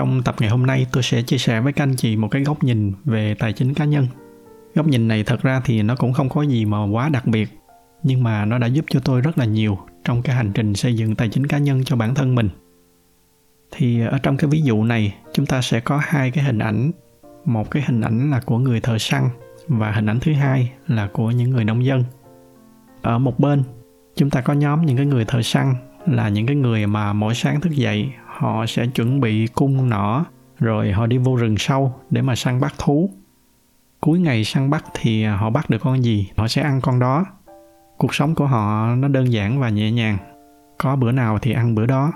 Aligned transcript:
Trong 0.00 0.22
tập 0.22 0.34
ngày 0.40 0.50
hôm 0.50 0.66
nay 0.66 0.86
tôi 0.92 1.02
sẽ 1.02 1.22
chia 1.22 1.38
sẻ 1.38 1.60
với 1.60 1.72
các 1.72 1.84
anh 1.84 1.96
chị 1.96 2.16
một 2.16 2.28
cái 2.28 2.42
góc 2.42 2.64
nhìn 2.64 2.92
về 3.04 3.34
tài 3.34 3.52
chính 3.52 3.74
cá 3.74 3.84
nhân. 3.84 4.06
Góc 4.74 4.86
nhìn 4.86 5.08
này 5.08 5.24
thật 5.24 5.42
ra 5.42 5.60
thì 5.64 5.82
nó 5.82 5.96
cũng 5.96 6.12
không 6.12 6.28
có 6.28 6.42
gì 6.42 6.64
mà 6.64 6.84
quá 6.84 7.08
đặc 7.08 7.26
biệt, 7.26 7.48
nhưng 8.02 8.22
mà 8.22 8.44
nó 8.44 8.58
đã 8.58 8.66
giúp 8.66 8.84
cho 8.90 9.00
tôi 9.00 9.20
rất 9.20 9.38
là 9.38 9.44
nhiều 9.44 9.78
trong 10.04 10.22
cái 10.22 10.36
hành 10.36 10.52
trình 10.54 10.74
xây 10.74 10.96
dựng 10.96 11.14
tài 11.14 11.28
chính 11.28 11.46
cá 11.46 11.58
nhân 11.58 11.84
cho 11.84 11.96
bản 11.96 12.14
thân 12.14 12.34
mình. 12.34 12.48
Thì 13.70 14.00
ở 14.00 14.18
trong 14.18 14.36
cái 14.36 14.50
ví 14.50 14.62
dụ 14.62 14.84
này, 14.84 15.14
chúng 15.32 15.46
ta 15.46 15.60
sẽ 15.60 15.80
có 15.80 16.00
hai 16.02 16.30
cái 16.30 16.44
hình 16.44 16.58
ảnh. 16.58 16.90
Một 17.44 17.70
cái 17.70 17.82
hình 17.86 18.00
ảnh 18.00 18.30
là 18.30 18.40
của 18.40 18.58
người 18.58 18.80
thợ 18.80 18.98
săn 18.98 19.28
và 19.68 19.92
hình 19.92 20.06
ảnh 20.06 20.20
thứ 20.20 20.32
hai 20.32 20.72
là 20.86 21.08
của 21.12 21.30
những 21.30 21.50
người 21.50 21.64
nông 21.64 21.84
dân. 21.84 22.04
Ở 23.02 23.18
một 23.18 23.38
bên, 23.38 23.62
chúng 24.16 24.30
ta 24.30 24.40
có 24.40 24.52
nhóm 24.52 24.86
những 24.86 24.96
cái 24.96 25.06
người 25.06 25.24
thợ 25.24 25.42
săn 25.42 25.74
là 26.06 26.28
những 26.28 26.46
cái 26.46 26.56
người 26.56 26.86
mà 26.86 27.12
mỗi 27.12 27.34
sáng 27.34 27.60
thức 27.60 27.72
dậy 27.72 28.12
họ 28.40 28.66
sẽ 28.66 28.86
chuẩn 28.86 29.20
bị 29.20 29.46
cung 29.46 29.88
nỏ, 29.88 30.24
rồi 30.58 30.92
họ 30.92 31.06
đi 31.06 31.18
vô 31.18 31.36
rừng 31.36 31.54
sâu 31.58 31.94
để 32.10 32.22
mà 32.22 32.34
săn 32.34 32.60
bắt 32.60 32.74
thú. 32.78 33.10
Cuối 34.00 34.18
ngày 34.18 34.44
săn 34.44 34.70
bắt 34.70 34.84
thì 34.94 35.24
họ 35.24 35.50
bắt 35.50 35.70
được 35.70 35.78
con 35.80 36.04
gì, 36.04 36.30
họ 36.36 36.48
sẽ 36.48 36.62
ăn 36.62 36.80
con 36.80 36.98
đó. 36.98 37.26
Cuộc 37.98 38.14
sống 38.14 38.34
của 38.34 38.46
họ 38.46 38.94
nó 38.94 39.08
đơn 39.08 39.32
giản 39.32 39.60
và 39.60 39.68
nhẹ 39.68 39.90
nhàng. 39.92 40.18
Có 40.78 40.96
bữa 40.96 41.12
nào 41.12 41.38
thì 41.38 41.52
ăn 41.52 41.74
bữa 41.74 41.86
đó. 41.86 42.12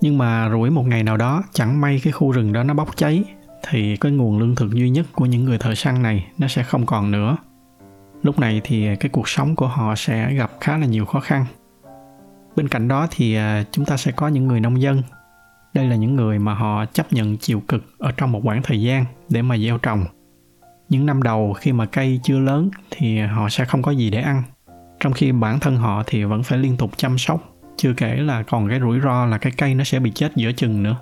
Nhưng 0.00 0.18
mà 0.18 0.50
rủi 0.50 0.70
một 0.70 0.86
ngày 0.86 1.02
nào 1.02 1.16
đó, 1.16 1.42
chẳng 1.52 1.80
may 1.80 2.00
cái 2.04 2.12
khu 2.12 2.30
rừng 2.30 2.52
đó 2.52 2.62
nó 2.62 2.74
bốc 2.74 2.96
cháy, 2.96 3.24
thì 3.68 3.96
cái 3.96 4.12
nguồn 4.12 4.38
lương 4.38 4.54
thực 4.54 4.74
duy 4.74 4.90
nhất 4.90 5.06
của 5.12 5.26
những 5.26 5.44
người 5.44 5.58
thợ 5.58 5.74
săn 5.74 6.02
này 6.02 6.26
nó 6.38 6.48
sẽ 6.48 6.62
không 6.62 6.86
còn 6.86 7.10
nữa. 7.10 7.36
Lúc 8.22 8.38
này 8.38 8.60
thì 8.64 8.96
cái 8.96 9.10
cuộc 9.10 9.28
sống 9.28 9.56
của 9.56 9.66
họ 9.66 9.94
sẽ 9.94 10.34
gặp 10.34 10.50
khá 10.60 10.78
là 10.78 10.86
nhiều 10.86 11.04
khó 11.04 11.20
khăn. 11.20 11.44
Bên 12.56 12.68
cạnh 12.68 12.88
đó 12.88 13.06
thì 13.10 13.34
à, 13.34 13.64
chúng 13.72 13.84
ta 13.84 13.96
sẽ 13.96 14.12
có 14.12 14.28
những 14.28 14.46
người 14.46 14.60
nông 14.60 14.80
dân 14.80 15.02
đây 15.74 15.86
là 15.86 15.96
những 15.96 16.16
người 16.16 16.38
mà 16.38 16.54
họ 16.54 16.84
chấp 16.86 17.12
nhận 17.12 17.36
chịu 17.36 17.62
cực 17.68 17.84
ở 17.98 18.12
trong 18.16 18.32
một 18.32 18.40
khoảng 18.44 18.62
thời 18.62 18.82
gian 18.82 19.04
để 19.28 19.42
mà 19.42 19.58
gieo 19.58 19.78
trồng. 19.78 20.04
Những 20.88 21.06
năm 21.06 21.22
đầu 21.22 21.52
khi 21.52 21.72
mà 21.72 21.86
cây 21.86 22.20
chưa 22.22 22.38
lớn 22.38 22.70
thì 22.90 23.20
họ 23.20 23.48
sẽ 23.48 23.64
không 23.64 23.82
có 23.82 23.90
gì 23.90 24.10
để 24.10 24.20
ăn. 24.20 24.42
Trong 25.00 25.12
khi 25.12 25.32
bản 25.32 25.60
thân 25.60 25.76
họ 25.76 26.02
thì 26.06 26.24
vẫn 26.24 26.42
phải 26.42 26.58
liên 26.58 26.76
tục 26.76 26.90
chăm 26.96 27.18
sóc, 27.18 27.54
chưa 27.76 27.92
kể 27.96 28.16
là 28.16 28.42
còn 28.42 28.68
cái 28.68 28.80
rủi 28.80 29.00
ro 29.00 29.26
là 29.26 29.38
cái 29.38 29.52
cây 29.56 29.74
nó 29.74 29.84
sẽ 29.84 30.00
bị 30.00 30.10
chết 30.14 30.32
giữa 30.36 30.52
chừng 30.52 30.82
nữa. 30.82 30.96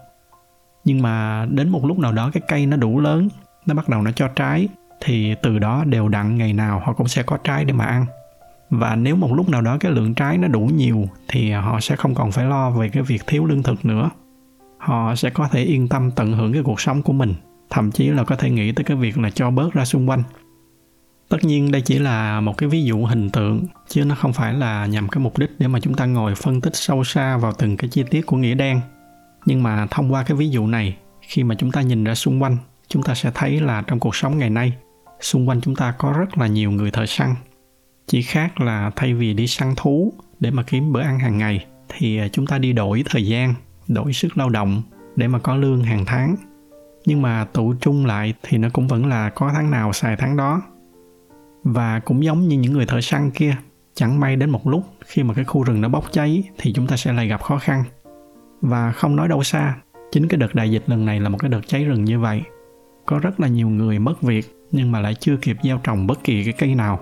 Nhưng 0.84 1.02
mà 1.02 1.46
đến 1.50 1.69
một 1.69 1.84
lúc 1.84 1.98
nào 1.98 2.12
đó 2.12 2.30
cái 2.33 2.42
cây 2.48 2.66
nó 2.66 2.77
đủ 2.77 3.00
lớn, 3.00 3.28
nó 3.66 3.74
bắt 3.74 3.89
đầu 3.89 4.02
nó 4.02 4.11
cho 4.12 4.28
trái, 4.28 4.69
thì 5.00 5.34
từ 5.42 5.58
đó 5.58 5.84
đều 5.84 6.08
đặn 6.08 6.39
ngày 6.39 6.52
nào 6.52 6.83
họ 6.84 6.92
cũng 6.92 7.08
sẽ 7.08 7.22
có 7.22 7.36
trái 7.44 7.64
để 7.64 7.72
mà 7.72 7.84
ăn. 7.84 8.06
Và 8.70 8.96
nếu 8.96 9.16
một 9.16 9.33
lúc 9.34 9.48
nào 9.48 9.62
đó 9.62 9.77
cái 9.80 9.92
lượng 9.92 10.14
trái 10.14 10.39
nó 10.39 10.48
đủ 10.48 10.61
nhiều 10.61 11.08
thì 11.28 11.50
họ 11.50 11.80
sẽ 11.80 11.96
không 11.96 12.14
còn 12.14 12.33
phải 12.33 12.45
lo 12.45 12.70
về 12.70 12.89
cái 12.89 13.02
việc 13.02 13.23
thiếu 13.27 13.46
lương 13.46 13.62
thực 13.62 13.84
nữa 13.84 14.11
họ 14.78 15.14
sẽ 15.14 15.30
có 15.30 15.48
thể 15.48 15.62
yên 15.62 15.89
tâm 15.89 16.11
tận 16.11 16.33
hưởng 16.33 16.52
cái 16.52 16.62
cuộc 16.62 16.80
sống 16.80 17.02
của 17.02 17.12
mình, 17.12 17.34
thậm 17.70 17.90
chí 17.90 18.08
là 18.08 18.24
có 18.24 18.36
thể 18.36 18.50
nghĩ 18.50 18.72
tới 18.72 18.84
cái 18.84 18.96
việc 18.96 19.18
là 19.18 19.30
cho 19.30 19.50
bớt 19.50 19.72
ra 19.72 19.84
xung 19.84 20.08
quanh. 20.08 20.22
Tất 21.28 21.44
nhiên 21.44 21.70
đây 21.70 21.83
chỉ 21.83 21.98
là 21.98 22.40
một 22.40 22.58
cái 22.58 22.68
ví 22.68 22.84
dụ 22.84 23.05
hình 23.05 23.30
tượng, 23.30 23.64
chứ 23.89 24.05
nó 24.05 24.14
không 24.14 24.33
phải 24.33 24.55
là 24.55 24.86
nhằm 24.86 25.08
cái 25.08 25.20
mục 25.22 25.39
đích 25.39 25.50
để 25.58 25.68
mà 25.68 25.80
chúng 25.80 25.94
ta 25.94 26.06
ngồi 26.06 26.34
phân 26.34 26.61
tích 26.61 26.77
sâu 26.77 27.05
xa 27.05 27.36
vào 27.36 27.52
từng 27.52 27.77
cái 27.77 27.90
chi 27.90 28.05
tiết 28.11 28.27
của 28.27 28.36
nghĩa 28.36 28.55
đen. 28.55 28.80
Nhưng 29.46 29.62
mà 29.62 29.86
thông 29.90 30.12
qua 30.12 30.22
cái 30.22 30.36
ví 30.36 30.50
dụ 30.50 30.66
này, 30.66 30.96
khi 31.20 31.45
mà 31.45 31.55
chúng 31.55 31.72
ta 31.72 31.80
nhìn 31.80 32.05
ra 32.05 32.14
xung 32.14 32.42
quanh, 32.42 32.56
chúng 32.89 33.02
ta 33.02 33.14
sẽ 33.14 33.30
thấy 33.34 33.60
là 33.60 33.83
trong 33.83 34.00
cuộc 34.00 34.16
sống 34.16 34.39
ngày 34.39 34.50
nay, 34.50 34.72
xung 35.20 35.48
quanh 35.48 35.60
chúng 35.60 35.77
ta 35.77 35.95
có 35.98 36.12
rất 36.18 36.39
là 36.39 36.46
nhiều 36.46 36.70
người 36.70 36.90
thợ 36.90 37.06
săn. 37.06 37.34
Chỉ 38.06 38.22
khác 38.22 38.60
là 38.60 38.90
thay 38.96 39.14
vì 39.14 39.34
đi 39.34 39.46
săn 39.46 39.74
thú 39.77 40.12
để 40.40 40.50
mà 40.50 40.62
kiếm 40.62 40.92
bữa 40.92 41.00
ăn 41.00 41.18
hàng 41.18 41.39
ngày, 41.39 41.66
thì 41.89 42.18
à, 42.18 42.28
chúng 42.33 42.46
ta 42.46 42.58
đi 42.58 42.72
đổi 42.72 43.05
thời 43.10 43.27
gian 43.27 43.55
đổi 43.89 44.13
sức 44.13 44.39
lao 44.39 44.49
động 44.49 44.83
để 45.17 45.29
mà 45.29 45.39
có 45.39 45.57
lương 45.57 45.83
hàng 45.83 46.05
tháng. 46.07 46.37
Nhưng 47.07 47.23
mà 47.23 47.45
tụ 47.53 47.75
chung 47.81 48.07
lại 48.07 48.35
thì 48.43 48.59
nó 48.59 48.69
cũng 48.73 48.89
vẫn 48.89 49.07
là 49.07 49.31
có 49.31 49.51
tháng 49.55 49.71
nào 49.71 49.93
xài 49.93 50.17
tháng 50.17 50.37
đó. 50.37 50.63
Và 51.65 52.01
cũng 52.01 52.25
giống 52.25 52.49
như 52.49 52.59
những 52.59 52.73
người 52.73 52.87
thợ 52.87 53.01
săn 53.01 53.31
kia, 53.31 53.57
chẳng 53.95 54.21
may 54.21 54.37
đến 54.37 54.51
một 54.51 54.67
lúc 54.67 54.85
khi 55.05 55.23
mà 55.23 55.35
cái 55.35 55.45
khu 55.45 55.63
rừng 55.63 55.81
nó 55.81 55.89
bốc 55.89 56.05
cháy 56.13 56.43
thì 56.59 56.73
chúng 56.73 56.87
ta 56.87 56.97
sẽ 56.97 57.13
lại 57.13 57.29
gặp 57.29 57.43
khó 57.43 57.59
khăn. 57.59 57.85
Và 58.61 58.93
không 58.93 59.17
nói 59.17 59.29
đâu 59.29 59.43
xa, 59.43 59.75
chính 60.13 60.29
cái 60.29 60.39
đợt 60.39 60.55
đại 60.55 60.70
dịch 60.70 60.83
lần 60.87 61.07
này 61.07 61.20
là 61.20 61.29
một 61.29 61.39
cái 61.39 61.51
đợt 61.51 61.61
cháy 61.67 61.85
rừng 61.85 62.05
như 62.05 62.20
vậy. 62.20 62.43
Có 63.07 63.19
rất 63.19 63.41
là 63.41 63.49
nhiều 63.49 63.69
người 63.69 63.99
mất 63.99 64.23
việc, 64.23 64.47
nhưng 64.73 64.93
mà 64.93 65.01
lại 65.01 65.15
chưa 65.15 65.37
kịp 65.37 65.57
gieo 65.63 65.79
trồng 65.85 66.07
bất 66.07 66.25
kỳ 66.25 66.45
cái 66.45 66.53
cây 66.53 66.75
nào. 66.75 67.01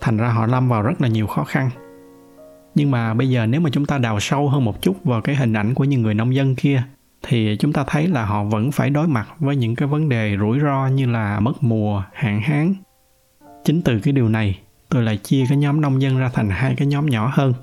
Thành 0.00 0.16
ra 0.16 0.28
họ 0.28 0.46
lâm 0.46 0.68
vào 0.68 0.82
rất 0.82 1.00
là 1.00 1.08
nhiều 1.08 1.26
khó 1.26 1.44
khăn 1.44 1.70
nhưng 2.74 2.90
mà 2.90 3.14
bây 3.14 3.30
giờ 3.30 3.46
nếu 3.46 3.60
mà 3.60 3.70
chúng 3.72 3.86
ta 3.86 3.98
đào 3.98 4.20
sâu 4.20 4.48
hơn 4.48 4.64
một 4.64 4.82
chút 4.82 5.04
vào 5.04 5.20
cái 5.20 5.36
hình 5.36 5.52
ảnh 5.52 5.74
của 5.74 5.84
những 5.84 6.02
người 6.02 6.14
nông 6.14 6.34
dân 6.34 6.54
kia, 6.54 6.82
thì 7.22 7.56
chúng 7.60 7.72
ta 7.72 7.84
thấy 7.86 8.06
là 8.06 8.24
họ 8.24 8.44
vẫn 8.44 8.72
phải 8.72 8.90
đối 8.90 9.08
mặt 9.08 9.28
với 9.38 9.56
những 9.56 9.76
cái 9.76 9.88
vấn 9.88 10.08
đề 10.08 10.36
rủi 10.40 10.60
ro 10.60 10.86
như 10.86 11.06
là 11.06 11.40
mất 11.40 11.62
mùa, 11.62 12.02
hạn 12.12 12.40
hán. 12.40 12.74
Chính 13.64 13.82
từ 13.82 14.00
cái 14.00 14.12
điều 14.12 14.28
này, 14.28 14.58
tôi 14.88 15.02
lại 15.02 15.16
chia 15.16 15.44
cái 15.48 15.58
nhóm 15.58 15.80
nông 15.80 16.02
dân 16.02 16.18
ra 16.18 16.30
thành 16.34 16.50
hai 16.50 16.74
cái 16.76 16.86
nhóm 16.86 17.06
nhỏ 17.06 17.30
hơn. 17.34 17.54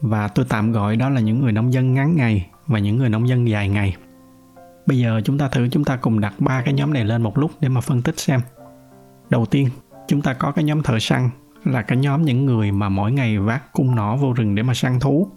Và 0.00 0.28
tôi 0.28 0.46
tạm 0.48 0.72
gọi 0.72 0.96
đó 0.96 1.08
là 1.08 1.20
những 1.20 1.40
người 1.40 1.52
nông 1.52 1.72
dân 1.72 1.94
ngắn 1.94 2.16
ngày 2.16 2.46
và 2.66 2.78
những 2.78 2.96
người 2.96 3.08
nông 3.08 3.28
dân 3.28 3.48
dài 3.48 3.68
ngày. 3.68 3.96
Bây 4.86 4.98
giờ 4.98 5.20
chúng 5.24 5.38
ta 5.38 5.48
thử 5.48 5.68
chúng 5.68 5.84
ta 5.84 5.96
cùng 5.96 6.20
đặt 6.20 6.34
ba 6.38 6.62
cái 6.62 6.74
nhóm 6.74 6.92
này 6.92 7.04
lên 7.04 7.22
một 7.22 7.38
lúc 7.38 7.50
để 7.60 7.68
mà 7.68 7.80
phân 7.80 8.02
tích 8.02 8.20
xem. 8.20 8.40
Đầu 9.30 9.46
tiên, 9.46 9.68
chúng 10.08 10.22
ta 10.22 10.32
có 10.34 10.52
cái 10.52 10.64
nhóm 10.64 10.82
thợ 10.82 10.98
săn 10.98 11.30
là 11.64 11.82
cái 11.82 11.98
nhóm 11.98 12.22
những 12.22 12.46
người 12.46 12.72
mà 12.72 12.88
mỗi 12.88 13.12
ngày 13.12 13.38
vác 13.38 13.72
cung 13.72 13.94
nỏ 13.94 14.16
vô 14.16 14.32
rừng 14.32 14.54
để 14.54 14.62
mà 14.62 14.74
săn 14.74 15.00
thú. 15.00 15.28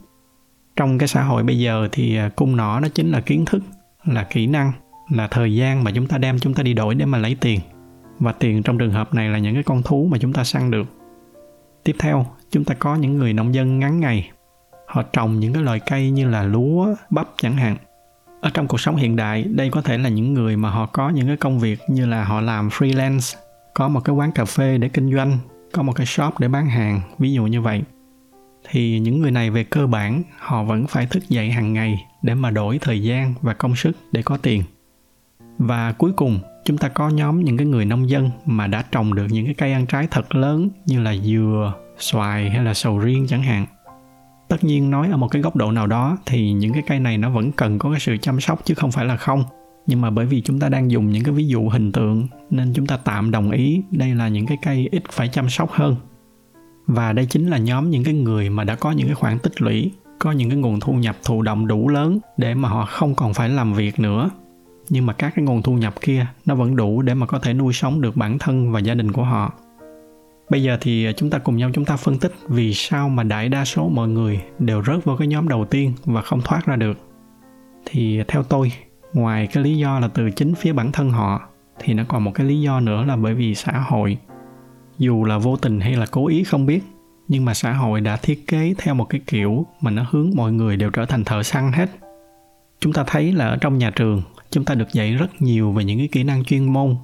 Trong 0.75 0.97
cái 0.97 1.07
xã 1.07 1.23
hội 1.23 1.43
bây 1.43 1.59
giờ 1.59 1.87
thì 1.91 2.17
à, 2.17 2.29
cung 2.35 2.55
nỏ 2.55 2.79
nó 2.79 2.87
chính 2.87 3.11
là 3.11 3.21
kiến 3.21 3.45
thức, 3.45 3.63
là 4.05 4.23
kỹ 4.23 4.47
năng, 4.47 4.71
là 5.09 5.27
thời 5.27 5.55
gian 5.55 5.83
mà 5.83 5.91
chúng 5.95 6.07
ta 6.07 6.17
đem 6.17 6.39
chúng 6.39 6.53
ta 6.53 6.63
đi 6.63 6.73
đổi 6.73 6.95
để 6.95 7.05
mà 7.05 7.17
lấy 7.17 7.37
tiền. 7.41 7.59
Và 8.19 8.31
tiền 8.31 8.63
trong 8.63 8.77
trường 8.77 8.91
hợp 8.91 9.13
này 9.13 9.29
là 9.29 9.37
những 9.37 9.53
cái 9.53 9.63
con 9.63 9.83
thú 9.83 10.07
mà 10.11 10.17
chúng 10.17 10.33
ta 10.33 10.43
săn 10.43 10.71
được. 10.71 10.87
Tiếp 11.83 11.95
theo, 11.99 12.25
chúng 12.51 12.63
ta 12.63 12.75
có 12.79 12.95
những 12.95 13.17
người 13.17 13.33
nông 13.33 13.53
dân 13.53 13.79
ngắn 13.79 13.99
ngày. 13.99 14.31
Họ 14.87 15.03
trồng 15.03 15.39
những 15.39 15.53
cái 15.53 15.63
loại 15.63 15.79
cây 15.79 16.11
như 16.11 16.29
là 16.29 16.43
lúa, 16.43 16.95
bắp 17.09 17.27
chẳng 17.37 17.57
hạn. 17.57 17.77
Ở 18.41 18.49
trong 18.53 18.67
cuộc 18.67 18.81
sống 18.81 18.95
hiện 18.95 19.15
đại, 19.15 19.43
đây 19.43 19.69
có 19.69 19.81
thể 19.81 19.97
là 19.97 20.09
những 20.09 20.33
người 20.33 20.57
mà 20.57 20.69
họ 20.69 20.85
có 20.85 21.09
những 21.09 21.27
cái 21.27 21.37
công 21.37 21.59
việc 21.59 21.79
như 21.89 22.05
là 22.05 22.23
họ 22.23 22.41
làm 22.41 22.69
freelance, 22.69 23.37
có 23.73 23.87
một 23.87 23.99
cái 23.99 24.15
quán 24.15 24.31
cà 24.31 24.45
phê 24.45 24.77
để 24.77 24.89
kinh 24.89 25.15
doanh 25.15 25.37
có 25.77 25.83
một 25.83 25.93
cái 25.93 26.05
shop 26.05 26.39
để 26.39 26.47
bán 26.47 26.69
hàng, 26.69 27.01
ví 27.19 27.33
dụ 27.33 27.45
như 27.45 27.61
vậy. 27.61 27.83
Thì 28.69 28.99
những 28.99 29.21
người 29.21 29.31
này 29.31 29.49
về 29.49 29.63
cơ 29.63 29.87
bản, 29.87 30.23
họ 30.39 30.63
vẫn 30.63 30.87
phải 30.87 31.05
thức 31.05 31.29
dậy 31.29 31.51
hàng 31.51 31.73
ngày 31.73 32.05
để 32.21 32.35
mà 32.35 32.51
đổi 32.51 32.79
thời 32.81 33.03
gian 33.03 33.33
và 33.41 33.53
công 33.53 33.75
sức 33.75 33.97
để 34.11 34.21
có 34.21 34.37
tiền. 34.37 34.63
Và 35.57 35.91
cuối 35.91 36.11
cùng, 36.11 36.39
chúng 36.65 36.77
ta 36.77 36.89
có 36.89 37.09
nhóm 37.09 37.43
những 37.43 37.57
cái 37.57 37.67
người 37.67 37.85
nông 37.85 38.09
dân 38.09 38.29
mà 38.45 38.67
đã 38.67 38.83
trồng 38.91 39.15
được 39.15 39.27
những 39.29 39.45
cái 39.45 39.53
cây 39.53 39.73
ăn 39.73 39.85
trái 39.85 40.07
thật 40.11 40.35
lớn 40.35 40.69
như 40.85 41.01
là 41.01 41.15
dừa, 41.15 41.73
xoài 41.97 42.49
hay 42.49 42.63
là 42.63 42.73
sầu 42.73 42.99
riêng 42.99 43.25
chẳng 43.29 43.43
hạn. 43.43 43.65
Tất 44.47 44.63
nhiên, 44.63 44.91
nói 44.91 45.09
ở 45.11 45.17
một 45.17 45.27
cái 45.27 45.41
góc 45.41 45.55
độ 45.55 45.71
nào 45.71 45.87
đó 45.87 46.17
thì 46.25 46.51
những 46.51 46.73
cái 46.73 46.83
cây 46.87 46.99
này 46.99 47.17
nó 47.17 47.29
vẫn 47.29 47.51
cần 47.51 47.79
có 47.79 47.91
cái 47.91 47.99
sự 47.99 48.17
chăm 48.17 48.39
sóc 48.39 48.61
chứ 48.65 48.73
không 48.73 48.91
phải 48.91 49.05
là 49.05 49.17
không 49.17 49.43
nhưng 49.87 50.01
mà 50.01 50.09
bởi 50.09 50.25
vì 50.25 50.41
chúng 50.41 50.59
ta 50.59 50.69
đang 50.69 50.91
dùng 50.91 51.11
những 51.11 51.23
cái 51.23 51.33
ví 51.33 51.47
dụ 51.47 51.69
hình 51.69 51.91
tượng, 51.91 52.27
nên 52.49 52.73
chúng 52.73 52.85
ta 52.85 52.97
tạm 52.97 53.31
đồng 53.31 53.51
ý 53.51 53.81
đây 53.91 54.15
là 54.15 54.27
những 54.27 54.45
cái 54.45 54.57
cây 54.61 54.89
ít 54.91 55.03
phải 55.11 55.27
chăm 55.27 55.49
sóc 55.49 55.71
hơn. 55.71 55.95
Và 56.87 57.13
đây 57.13 57.25
chính 57.25 57.47
là 57.47 57.57
nhóm 57.57 57.89
những 57.89 58.03
cái 58.03 58.13
người 58.13 58.49
mà 58.49 58.63
đã 58.63 58.75
có 58.75 58.91
những 58.91 59.07
cái 59.07 59.15
khoản 59.15 59.39
tích 59.39 59.61
lũy, 59.61 59.91
có 60.19 60.31
những 60.31 60.49
cái 60.49 60.57
nguồn 60.57 60.79
thu 60.79 60.93
nhập 60.93 61.15
thụ 61.23 61.41
động 61.41 61.67
đủ 61.67 61.89
lớn 61.89 62.19
để 62.37 62.53
mà 62.53 62.69
họ 62.69 62.85
không 62.85 63.15
còn 63.15 63.33
phải 63.33 63.49
làm 63.49 63.73
việc 63.73 63.99
nữa. 63.99 64.29
Nhưng 64.89 65.05
mà 65.05 65.13
các 65.13 65.33
cái 65.35 65.45
nguồn 65.45 65.61
thu 65.61 65.73
nhập 65.73 65.93
kia, 66.01 66.25
nó 66.45 66.55
vẫn 66.55 66.75
đủ 66.75 67.01
để 67.01 67.13
mà 67.13 67.25
có 67.25 67.39
thể 67.39 67.53
nuôi 67.53 67.73
sống 67.73 68.01
được 68.01 68.15
bản 68.15 68.39
thân 68.39 68.71
và 68.71 68.79
gia 68.79 68.93
đình 68.93 69.11
của 69.11 69.23
họ. 69.23 69.53
Bây 70.49 70.63
giờ 70.63 70.77
thì 70.81 71.05
à, 71.05 71.11
chúng 71.11 71.29
ta 71.29 71.37
cùng 71.37 71.57
nhau 71.57 71.69
chúng 71.73 71.85
ta 71.85 71.97
phân 71.97 72.19
tích 72.19 72.33
vì 72.47 72.73
sao 72.73 73.09
mà 73.09 73.23
đại 73.23 73.49
đa 73.49 73.65
số 73.65 73.89
mọi 73.89 74.07
người 74.07 74.41
đều 74.59 74.83
rớt 74.83 75.05
vào 75.05 75.17
cái 75.17 75.27
nhóm 75.27 75.47
đầu 75.47 75.65
tiên 75.65 75.93
và 76.05 76.21
không 76.21 76.41
thoát 76.41 76.65
ra 76.65 76.75
được. 76.75 76.97
Thì 77.85 78.19
à, 78.19 78.25
theo 78.27 78.43
tôi 78.43 78.71
ngoài 79.13 79.47
cái 79.47 79.63
lý 79.63 79.77
do 79.77 79.99
là 79.99 80.07
từ 80.07 80.29
chính 80.29 80.55
phía 80.55 80.73
bản 80.73 80.91
thân 80.91 81.09
họ, 81.09 81.49
thì 81.79 81.93
nó 81.93 82.03
còn 82.07 82.23
một 82.23 82.31
cái 82.33 82.47
lý 82.47 82.61
do 82.61 82.79
nữa 82.79 83.05
là 83.05 83.15
bởi 83.15 83.33
vì 83.33 83.55
xã 83.55 83.71
hội. 83.71 84.17
Dù 84.97 85.25
là 85.25 85.37
vô 85.37 85.57
tình 85.57 85.79
hay 85.79 85.95
là 85.95 86.05
cố 86.11 86.27
ý 86.27 86.43
không 86.43 86.65
biết, 86.65 86.83
nhưng 87.27 87.45
mà 87.45 87.53
xã 87.53 87.73
hội 87.73 88.01
đã 88.01 88.15
thiết 88.15 88.47
kế 88.47 88.73
theo 88.77 88.93
một 88.93 89.05
cái 89.05 89.21
kiểu 89.27 89.65
mà 89.81 89.91
nó 89.91 90.05
hướng 90.09 90.31
mọi 90.35 90.51
người 90.51 90.77
đều 90.77 90.89
trở 90.89 91.05
thành 91.05 91.23
thợ 91.23 91.43
săn 91.43 91.71
hết. 91.71 91.89
Chúng 92.79 92.93
ta 92.93 93.03
thấy 93.07 93.31
là 93.31 93.47
ở 93.47 93.57
trong 93.57 93.77
nhà 93.77 93.89
trường, 93.89 94.21
chúng 94.49 94.65
ta 94.65 94.75
được 94.75 94.93
dạy 94.93 95.13
rất 95.13 95.41
nhiều 95.41 95.71
về 95.71 95.83
những 95.83 95.97
cái 95.97 96.09
kỹ 96.11 96.23
năng 96.23 96.43
chuyên 96.43 96.73
môn. 96.73 96.95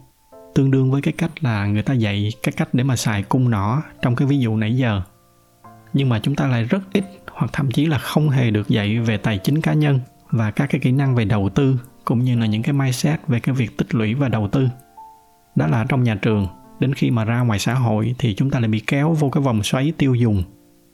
Tương 0.55 0.71
đương 0.71 0.91
với 0.91 1.01
cái 1.01 1.13
cách 1.17 1.31
là 1.41 1.65
người 1.67 1.81
ta 1.81 1.93
dạy 1.93 2.29
cái 2.43 2.53
cách 2.57 2.69
để 2.73 2.83
mà 2.83 2.95
xài 2.95 3.23
cung 3.23 3.49
nỏ 3.49 3.83
trong 4.01 4.15
cái 4.15 4.27
ví 4.27 4.39
dụ 4.39 4.57
nãy 4.57 4.77
giờ. 4.77 5.01
Nhưng 5.93 6.09
mà 6.09 6.19
chúng 6.19 6.35
ta 6.35 6.47
lại 6.47 6.63
rất 6.63 6.81
ít 6.93 7.03
hoặc 7.31 7.49
thậm 7.53 7.71
chí 7.71 7.85
là 7.85 7.97
không 7.97 8.29
hề 8.29 8.51
được 8.51 8.69
dạy 8.69 8.99
về 8.99 9.17
tài 9.17 9.37
chính 9.37 9.61
cá 9.61 9.73
nhân 9.73 9.99
và 10.31 10.51
các 10.51 10.69
cái 10.69 10.81
kỹ 10.81 10.91
năng 10.91 11.15
về 11.15 11.25
đầu 11.25 11.49
tư 11.49 11.77
cũng 12.05 12.19
như 12.19 12.39
là 12.39 12.45
những 12.45 12.63
cái 12.63 12.73
mindset 12.73 13.27
về 13.27 13.39
cái 13.39 13.55
việc 13.55 13.77
tích 13.77 13.95
lũy 13.95 14.13
và 14.13 14.29
đầu 14.29 14.47
tư. 14.47 14.67
Đó 15.55 15.67
là 15.67 15.85
trong 15.89 16.03
nhà 16.03 16.15
trường, 16.15 16.47
đến 16.79 16.93
khi 16.93 17.11
mà 17.11 17.23
ra 17.23 17.41
ngoài 17.41 17.59
xã 17.59 17.73
hội 17.73 18.15
thì 18.19 18.35
chúng 18.35 18.49
ta 18.49 18.59
lại 18.59 18.67
bị 18.67 18.79
kéo 18.87 19.13
vô 19.13 19.29
cái 19.29 19.43
vòng 19.43 19.63
xoáy 19.63 19.93
tiêu 19.97 20.15
dùng, 20.15 20.43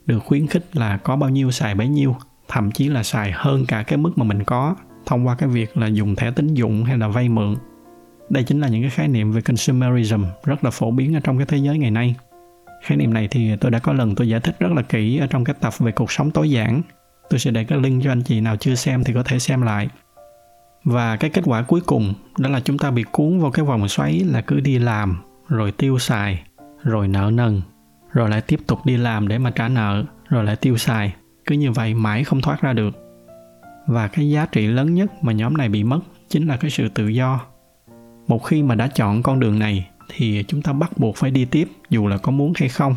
được 0.06 0.20
khuyến 0.20 0.48
khích 0.48 0.66
là 0.74 0.98
có 0.98 1.16
bao 1.16 1.30
nhiêu 1.30 1.52
xài 1.52 1.76
bấy 1.76 1.88
nhiêu, 1.88 2.16
thậm 2.48 2.72
chí 2.72 2.90
là 2.90 3.04
xài 3.04 3.32
hơn 3.36 3.66
cả 3.66 3.84
cái 3.84 3.98
mức 3.98 4.18
mà 4.18 4.24
mình 4.24 4.44
có 4.44 4.76
thông 5.06 5.28
qua 5.28 5.36
cái 5.36 5.50
việc 5.50 5.78
là 5.78 5.88
dùng 5.88 6.16
thẻ 6.16 6.32
tín 6.32 6.54
dụng 6.54 6.84
hay 6.84 6.98
là 6.98 7.08
vay 7.08 7.30
mượn. 7.30 7.56
Đây 8.30 8.44
chính 8.44 8.60
là 8.60 8.68
những 8.68 8.82
cái 8.82 8.90
khái 8.90 9.08
niệm 9.08 9.32
về 9.32 9.42
consumerism 9.42 10.24
rất 10.44 10.64
là 10.64 10.72
phổ 10.72 10.92
biến 10.92 11.16
ở 11.16 11.20
trong 11.24 11.38
cái 11.38 11.46
thế 11.46 11.58
giới 11.58 11.78
ngày 11.78 11.92
nay. 11.92 12.16
Khái 12.84 12.98
niệm 12.98 13.14
này 13.14 13.28
thì 13.32 13.56
tôi 13.56 13.72
đã 13.72 13.80
có 13.80 13.94
lần 13.94 14.16
tôi 14.16 14.30
giải 14.30 14.40
thích 14.40 14.56
rất 14.60 14.72
là 14.72 14.82
kỹ 14.82 15.18
ở 15.18 15.28
trong 15.28 15.44
cái 15.44 15.56
tập 15.60 15.74
về 15.80 15.92
cuộc 15.92 16.12
sống 16.12 16.32
tối 16.32 16.50
giản. 16.50 16.82
Tôi 17.30 17.40
sẽ 17.40 17.52
để 17.52 17.64
cái 17.64 17.80
link 17.80 18.04
cho 18.04 18.12
anh 18.12 18.22
chị 18.22 18.42
nào 18.42 18.56
chưa 18.58 18.76
xem 18.76 19.04
thì 19.04 19.14
có 19.14 19.24
thể 19.24 19.40
xem 19.40 19.62
lại 19.62 19.90
và 20.84 21.18
cái 21.18 21.30
kết 21.30 21.42
quả 21.46 21.62
cuối 21.62 21.82
cùng 21.86 22.14
đó 22.38 22.50
là 22.50 22.60
chúng 22.60 22.78
ta 22.78 22.92
bị 22.92 23.04
cuốn 23.12 23.40
vào 23.40 23.52
cái 23.52 23.66
vòng 23.66 23.88
xoáy 23.88 24.20
là 24.20 24.42
cứ 24.42 24.60
đi 24.60 24.80
làm, 24.80 25.22
rồi 25.48 25.72
tiêu 25.72 26.00
xài, 26.00 26.44
rồi 26.84 27.08
nợ 27.08 27.32
nần, 27.34 27.62
rồi 28.12 28.30
lại 28.30 28.42
tiếp 28.42 28.60
tục 28.68 28.80
đi 28.86 28.98
làm 28.98 29.28
để 29.28 29.38
mà 29.38 29.52
trả 29.52 29.68
nợ, 29.68 30.04
rồi 30.30 30.44
lại 30.44 30.56
tiêu 30.56 30.78
xài. 30.78 31.14
Cứ 31.46 31.56
như 31.56 31.72
vậy 31.72 31.94
mãi 31.94 32.24
không 32.24 32.42
thoát 32.42 32.62
ra 32.62 32.74
được. 32.74 32.96
Và 33.88 34.08
cái 34.08 34.30
giá 34.30 34.46
trị 34.46 34.68
lớn 34.68 34.94
nhất 34.94 35.24
mà 35.24 35.32
nhóm 35.32 35.58
này 35.58 35.70
bị 35.70 35.84
mất 35.84 36.00
chính 36.30 36.48
là 36.48 36.58
cái 36.58 36.72
sự 36.72 36.90
tự 36.90 37.08
do. 37.08 37.40
Một 38.28 38.44
khi 38.44 38.64
mà 38.64 38.76
đã 38.76 38.88
chọn 38.88 39.24
con 39.24 39.40
đường 39.40 39.60
này 39.60 39.90
thì 40.10 40.44
chúng 40.48 40.62
ta 40.62 40.74
bắt 40.74 40.98
buộc 40.98 41.16
phải 41.16 41.32
đi 41.32 41.46
tiếp, 41.46 41.68
dù 41.90 42.08
là 42.08 42.18
có 42.18 42.32
muốn 42.32 42.54
hay 42.56 42.70
không. 42.70 42.96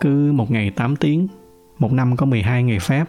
Cứ 0.00 0.32
một 0.32 0.50
ngày 0.50 0.70
8 0.70 0.96
tiếng, 0.96 1.28
một 1.78 1.92
năm 1.92 2.16
có 2.16 2.26
12 2.26 2.62
ngày 2.62 2.78
phép, 2.78 3.04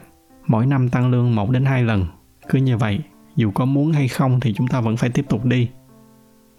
mỗi 0.47 0.65
năm 0.65 0.89
tăng 0.89 1.11
lương 1.11 1.35
1 1.35 1.49
đến 1.49 1.65
2 1.65 1.83
lần. 1.83 2.05
Cứ 2.49 2.59
như 2.59 2.77
vậy 2.77 2.99
dù 3.35 3.51
có 3.51 3.65
muốn 3.65 3.91
hay 3.91 4.07
không 4.07 4.39
thì 4.39 4.53
chúng 4.53 4.67
ta 4.67 4.81
vẫn 4.81 4.97
phải 4.97 5.09
tiếp 5.09 5.25
tục 5.29 5.45
đi. 5.45 5.69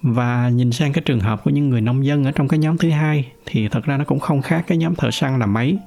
Và 0.02 0.48
nhìn 0.48 0.72
sang 0.72 0.92
cái 0.92 1.02
trường 1.06 1.20
hợp 1.20 1.44
của 1.44 1.50
những 1.50 1.68
người 1.68 1.80
nông 1.80 2.06
dân 2.06 2.24
ở 2.24 2.32
trong 2.32 2.48
cái 2.48 2.58
nhóm 2.58 2.78
thứ 2.78 2.90
hai, 2.90 3.32
thì 3.46 3.68
thật 3.68 3.84
ra 3.84 3.96
nó 3.96 4.04
cũng 4.04 4.20
không 4.20 4.42
khác 4.42 4.64
cái 4.66 4.78
nhóm 4.78 4.94
thợ 4.94 5.10
săn 5.10 5.38
là 5.38 5.46
mấy 5.46 5.78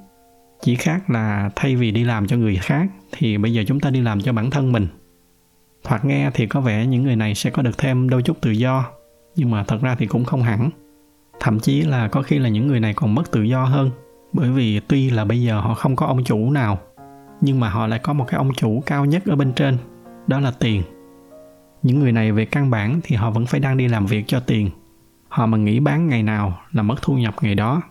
chỉ 0.62 0.76
khác 0.76 1.10
là 1.10 1.50
thay 1.56 1.76
vì 1.76 1.90
đi 1.90 2.04
làm 2.04 2.26
cho 2.26 2.36
người 2.36 2.56
khác, 2.56 2.86
thì 3.12 3.38
bây 3.38 3.52
giờ 3.52 3.64
chúng 3.66 3.80
ta 3.80 3.90
đi 3.90 4.00
làm 4.00 4.20
cho 4.20 4.32
bản 4.32 4.50
thân 4.50 4.72
mình. 4.72 4.86
Thoạt 5.84 6.04
nghe 6.04 6.30
thì 6.34 6.46
có 6.46 6.60
vẻ 6.60 6.86
những 6.86 7.02
người 7.02 7.16
này 7.16 7.34
sẽ 7.34 7.50
có 7.50 7.62
được 7.62 7.78
thêm 7.78 8.08
đôi 8.08 8.22
chút 8.22 8.40
tự 8.40 8.50
do, 8.50 8.84
nhưng 9.36 9.50
mà 9.50 9.64
thật 9.64 9.82
ra 9.82 9.94
thì 9.94 10.06
cũng 10.06 10.24
không 10.24 10.42
hẳn. 10.42 10.70
Thậm 11.40 11.60
chí 11.60 11.82
là 11.82 12.08
có 12.08 12.22
khi 12.22 12.38
là 12.38 12.48
những 12.48 12.66
người 12.66 12.80
này 12.80 12.94
còn 12.94 13.14
mất 13.14 13.30
tự 13.30 13.42
do 13.42 13.64
hơn, 13.64 13.90
bởi 14.32 14.50
vì 14.50 14.80
tuy 14.80 15.10
là 15.10 15.24
bây 15.24 15.42
giờ 15.42 15.60
họ 15.60 15.74
không 15.74 15.96
có 15.96 16.06
ông 16.06 16.24
chủ 16.24 16.50
nào, 16.50 16.78
nhưng 17.40 17.60
mà 17.60 17.68
họ 17.68 17.86
lại 17.86 17.98
có 17.98 18.12
một 18.12 18.24
cái 18.28 18.38
ông 18.38 18.54
chủ 18.54 18.82
cao 18.86 19.04
nhất 19.04 19.22
ở 19.26 19.36
bên 19.36 19.52
trên 19.52 19.76
đó 20.30 20.40
là 20.40 20.50
tiền. 20.50 20.82
Những 21.82 21.98
người 21.98 22.12
này 22.12 22.32
về 22.32 22.44
căn 22.44 22.70
bản 22.70 23.00
thì 23.02 23.16
họ 23.16 23.30
vẫn 23.30 23.46
phải 23.46 23.60
đang 23.60 23.76
đi 23.76 23.88
làm 23.88 24.06
việc 24.06 24.24
cho 24.26 24.40
tiền. 24.40 24.70
Họ 25.28 25.46
mà 25.46 25.58
nghỉ 25.58 25.80
bán 25.80 26.08
ngày 26.08 26.22
nào 26.22 26.58
là 26.72 26.82
mất 26.82 27.02
thu 27.02 27.14
nhập 27.14 27.34
ngày 27.42 27.54
đó. 27.54 27.82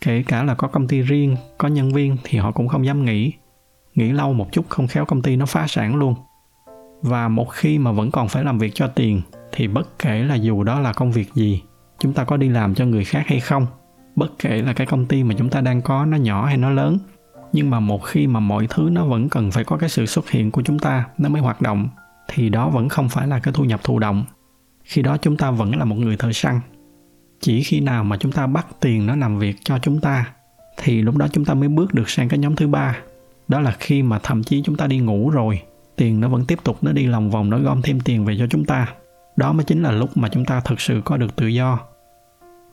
Kể 0.00 0.24
cả 0.26 0.42
là 0.42 0.54
có 0.54 0.68
công 0.68 0.88
ty 0.88 1.00
riêng, 1.00 1.36
có 1.58 1.68
nhân 1.68 1.92
viên 1.92 2.16
thì 2.24 2.38
họ 2.38 2.52
cũng 2.52 2.68
không 2.68 2.86
dám 2.86 3.04
nghỉ. 3.04 3.32
Nghỉ 3.94 4.12
lâu 4.12 4.32
một 4.32 4.52
chút 4.52 4.68
không 4.68 4.86
khéo 4.86 5.04
công 5.04 5.22
ty 5.22 5.36
nó 5.36 5.46
phá 5.46 5.66
sản 5.66 5.96
luôn. 5.96 6.14
Và 7.02 7.28
một 7.28 7.50
khi 7.50 7.78
mà 7.78 7.92
vẫn 7.92 8.10
còn 8.10 8.28
phải 8.28 8.44
làm 8.44 8.58
việc 8.58 8.74
cho 8.74 8.86
tiền, 8.86 9.22
thì 9.52 9.68
bất 9.68 9.98
kể 9.98 10.22
là 10.22 10.34
dù 10.34 10.62
đó 10.62 10.80
là 10.80 10.92
công 10.92 11.12
việc 11.12 11.34
gì, 11.34 11.62
chúng 11.98 12.12
ta 12.12 12.24
có 12.24 12.36
đi 12.36 12.48
làm 12.48 12.74
cho 12.74 12.86
người 12.86 13.04
khác 13.04 13.24
hay 13.26 13.40
không, 13.40 13.66
bất 14.16 14.38
kể 14.38 14.62
là 14.62 14.72
cái 14.72 14.86
công 14.86 15.06
ty 15.06 15.24
mà 15.24 15.34
chúng 15.38 15.50
ta 15.50 15.60
đang 15.60 15.82
có, 15.82 16.06
nó 16.06 16.16
nhỏ 16.16 16.46
hay 16.46 16.56
nó 16.56 16.70
lớn 16.70 16.98
nhưng 17.54 17.70
mà 17.70 17.80
một 17.80 18.04
khi 18.04 18.26
mà 18.26 18.40
mọi 18.40 18.66
thứ 18.70 18.88
nó 18.92 19.04
vẫn 19.04 19.28
cần 19.28 19.50
phải 19.50 19.64
có 19.64 19.76
cái 19.76 19.88
sự 19.88 20.06
xuất 20.06 20.30
hiện 20.30 20.50
của 20.50 20.62
chúng 20.62 20.78
ta, 20.78 21.04
nó 21.18 21.28
mới 21.28 21.42
hoạt 21.42 21.60
động, 21.60 21.88
thì 22.28 22.48
đó 22.48 22.68
vẫn 22.68 22.88
không 22.88 23.08
phải 23.08 23.26
là 23.26 23.38
cái 23.38 23.54
thu 23.54 23.64
nhập 23.64 23.80
thụ 23.84 23.98
động. 23.98 24.24
Khi 24.84 25.02
đó 25.02 25.16
chúng 25.16 25.36
ta 25.36 25.50
vẫn 25.50 25.76
là 25.76 25.84
một 25.84 25.96
người 25.98 26.16
thợ 26.16 26.32
săn. 26.32 26.60
Chỉ 27.40 27.62
khi 27.62 27.80
nào 27.80 28.04
mà 28.04 28.16
chúng 28.16 28.32
ta 28.32 28.46
bắt 28.46 28.66
tiền 28.80 29.06
nó 29.06 29.16
làm 29.16 29.38
việc 29.38 29.56
cho 29.64 29.78
chúng 29.78 30.00
ta, 30.00 30.32
thì 30.76 31.02
lúc 31.02 31.16
đó 31.16 31.26
chúng 31.32 31.44
ta 31.44 31.54
mới 31.54 31.68
bước 31.68 31.94
được 31.94 32.10
sang 32.10 32.28
cái 32.28 32.38
nhóm 32.38 32.56
thứ 32.56 32.68
ba. 32.68 32.96
Đó 33.48 33.60
là 33.60 33.76
khi 33.78 34.02
mà 34.02 34.18
thậm 34.22 34.42
chí 34.42 34.62
chúng 34.62 34.76
ta 34.76 34.86
đi 34.86 34.98
ngủ 34.98 35.30
rồi, 35.30 35.60
tiền 35.96 36.20
nó 36.20 36.28
vẫn 36.28 36.44
tiếp 36.44 36.58
tục 36.64 36.78
nó 36.82 36.92
đi 36.92 37.06
lòng 37.06 37.30
vòng, 37.30 37.50
nó 37.50 37.58
gom 37.58 37.82
thêm 37.82 38.00
tiền 38.00 38.24
về 38.24 38.36
cho 38.38 38.46
chúng 38.50 38.64
ta. 38.64 38.86
Đó 39.36 39.52
mới 39.52 39.64
chính 39.64 39.82
là 39.82 39.90
lúc 39.90 40.16
mà 40.16 40.28
chúng 40.28 40.44
ta 40.44 40.60
thực 40.60 40.80
sự 40.80 41.02
có 41.04 41.16
được 41.16 41.36
tự 41.36 41.46
do. 41.46 41.78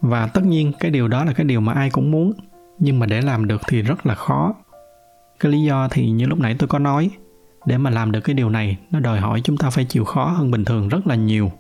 Và 0.01 0.27
tất 0.27 0.45
nhiên 0.45 0.71
cái 0.79 0.91
điều 0.91 1.07
đó 1.07 1.25
là 1.25 1.33
cái 1.33 1.45
điều 1.45 1.61
mà 1.61 1.73
ai 1.73 1.89
cũng 1.89 2.11
muốn, 2.11 2.33
nhưng 2.79 2.99
mà 2.99 3.05
để 3.05 3.21
làm 3.21 3.47
được 3.47 3.61
thì 3.67 3.81
rất 3.81 4.05
là 4.05 4.15
khó 4.15 4.53
cái 5.41 5.51
lý 5.51 5.61
do 5.61 5.87
thì 5.91 6.09
như 6.09 6.25
lúc 6.25 6.39
nãy 6.39 6.55
tôi 6.59 6.67
có 6.67 6.79
nói, 6.79 7.09
để 7.65 7.77
mà 7.77 7.89
làm 7.89 8.11
được 8.11 8.21
cái 8.21 8.33
điều 8.33 8.49
này, 8.49 8.77
nó 8.91 8.99
đòi 8.99 9.19
hỏi 9.19 9.41
chúng 9.43 9.57
ta 9.57 9.69
phải 9.69 9.85
chịu 9.85 10.05
khó 10.05 10.25
hơn 10.25 10.51
bình 10.51 10.65
thường 10.65 10.87
rất 10.87 11.07
là 11.07 11.15
nhiều. 11.15 11.51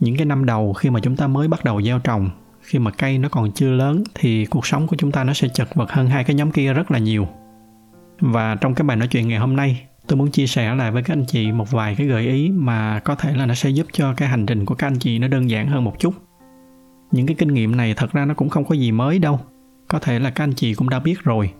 Những 0.00 0.16
cái 0.16 0.26
năm 0.26 0.44
đầu 0.44 0.72
khi 0.72 0.90
mà 0.90 1.00
chúng 1.00 1.16
ta 1.16 1.26
mới 1.26 1.48
bắt 1.48 1.64
đầu 1.64 1.82
gieo 1.82 1.98
trồng, 1.98 2.30
khi 2.60 2.78
mà 2.78 2.90
cây 2.90 3.18
nó 3.18 3.28
còn 3.28 3.52
chưa 3.52 3.70
lớn 3.70 4.04
thì 4.14 4.46
cuộc 4.46 4.66
sống 4.66 4.86
của 4.86 4.96
chúng 4.96 5.12
ta 5.12 5.24
nó 5.24 5.32
sẽ 5.32 5.48
chật 5.48 5.68
vật 5.74 5.92
hơn 5.92 6.06
hai 6.06 6.24
cái 6.24 6.36
nhóm 6.36 6.50
kia 6.50 6.72
rất 6.72 6.90
là 6.90 6.98
nhiều. 6.98 7.28
Và 8.20 8.54
trong 8.54 8.74
cái 8.74 8.84
bài 8.84 8.96
nói 8.96 9.08
chuyện 9.08 9.28
ngày 9.28 9.38
hôm 9.38 9.56
nay, 9.56 9.82
tôi 10.06 10.16
muốn 10.16 10.30
chia 10.30 10.46
sẻ 10.46 10.74
lại 10.74 10.90
với 10.90 11.02
các 11.02 11.12
anh 11.12 11.24
chị 11.28 11.52
một 11.52 11.70
vài 11.70 11.94
cái 11.94 12.06
gợi 12.06 12.26
ý 12.26 12.50
mà 12.54 13.00
có 13.00 13.14
thể 13.14 13.34
là 13.34 13.46
nó 13.46 13.54
sẽ 13.54 13.70
giúp 13.70 13.86
cho 13.92 14.14
cái 14.14 14.28
hành 14.28 14.46
trình 14.46 14.64
của 14.64 14.74
các 14.74 14.86
anh 14.86 14.98
chị 14.98 15.18
nó 15.18 15.28
đơn 15.28 15.50
giản 15.50 15.66
hơn 15.66 15.84
một 15.84 15.98
chút. 15.98 16.14
Những 17.10 17.26
cái 17.26 17.36
kinh 17.38 17.54
nghiệm 17.54 17.76
này 17.76 17.94
thật 17.94 18.12
ra 18.12 18.24
nó 18.24 18.34
cũng 18.34 18.48
không 18.48 18.64
có 18.64 18.74
gì 18.74 18.92
mới 18.92 19.18
đâu. 19.18 19.40
Có 19.88 19.98
thể 19.98 20.18
là 20.18 20.30
các 20.30 20.44
anh 20.44 20.52
chị 20.52 20.74
cũng 20.74 20.88
đã 20.88 20.98
biết 20.98 21.24
rồi 21.24 21.52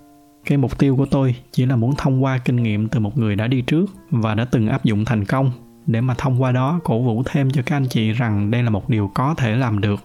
cái 0.44 0.58
mục 0.58 0.78
tiêu 0.78 0.96
của 0.96 1.06
tôi 1.06 1.34
chỉ 1.52 1.66
là 1.66 1.76
muốn 1.76 1.94
thông 1.98 2.24
qua 2.24 2.38
kinh 2.38 2.56
nghiệm 2.56 2.88
từ 2.88 3.00
một 3.00 3.18
người 3.18 3.36
đã 3.36 3.46
đi 3.46 3.62
trước 3.62 3.86
và 4.10 4.34
đã 4.34 4.44
từng 4.44 4.68
áp 4.68 4.84
dụng 4.84 5.04
thành 5.04 5.24
công. 5.24 5.50
Để 5.86 6.00
mà 6.00 6.14
thông 6.18 6.42
qua 6.42 6.52
đó, 6.52 6.80
cổ 6.84 7.00
vũ 7.00 7.22
thêm 7.26 7.50
cho 7.50 7.62
các 7.66 7.76
anh 7.76 7.86
chị 7.88 8.12
rằng 8.12 8.50
đây 8.50 8.62
là 8.62 8.70
một 8.70 8.88
điều 8.88 9.10
có 9.14 9.34
thể 9.34 9.56
làm 9.56 9.80
được. 9.80 10.00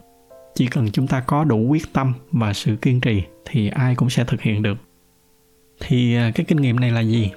Chỉ 0.56 0.68
cần 0.68 0.92
chúng 0.92 1.08
ta 1.08 1.20
có 1.20 1.44
đủ 1.44 1.68
quyết 1.70 1.94
tâm 1.94 2.14
và 2.32 2.54
sự 2.54 2.76
kiên 2.76 3.02
trì 3.02 3.24
thì 3.46 3.70
ai 3.70 3.96
cũng 3.96 4.10
sẽ 4.10 4.24
thực 4.24 4.42
hiện 4.42 4.62
được. 4.62 4.78
Thì 5.80 6.16
à, 6.16 6.32
cái 6.36 6.46
kinh 6.46 6.58
nghiệm 6.58 6.80
này 6.80 6.92
là 6.92 7.02
gì? 7.02 7.32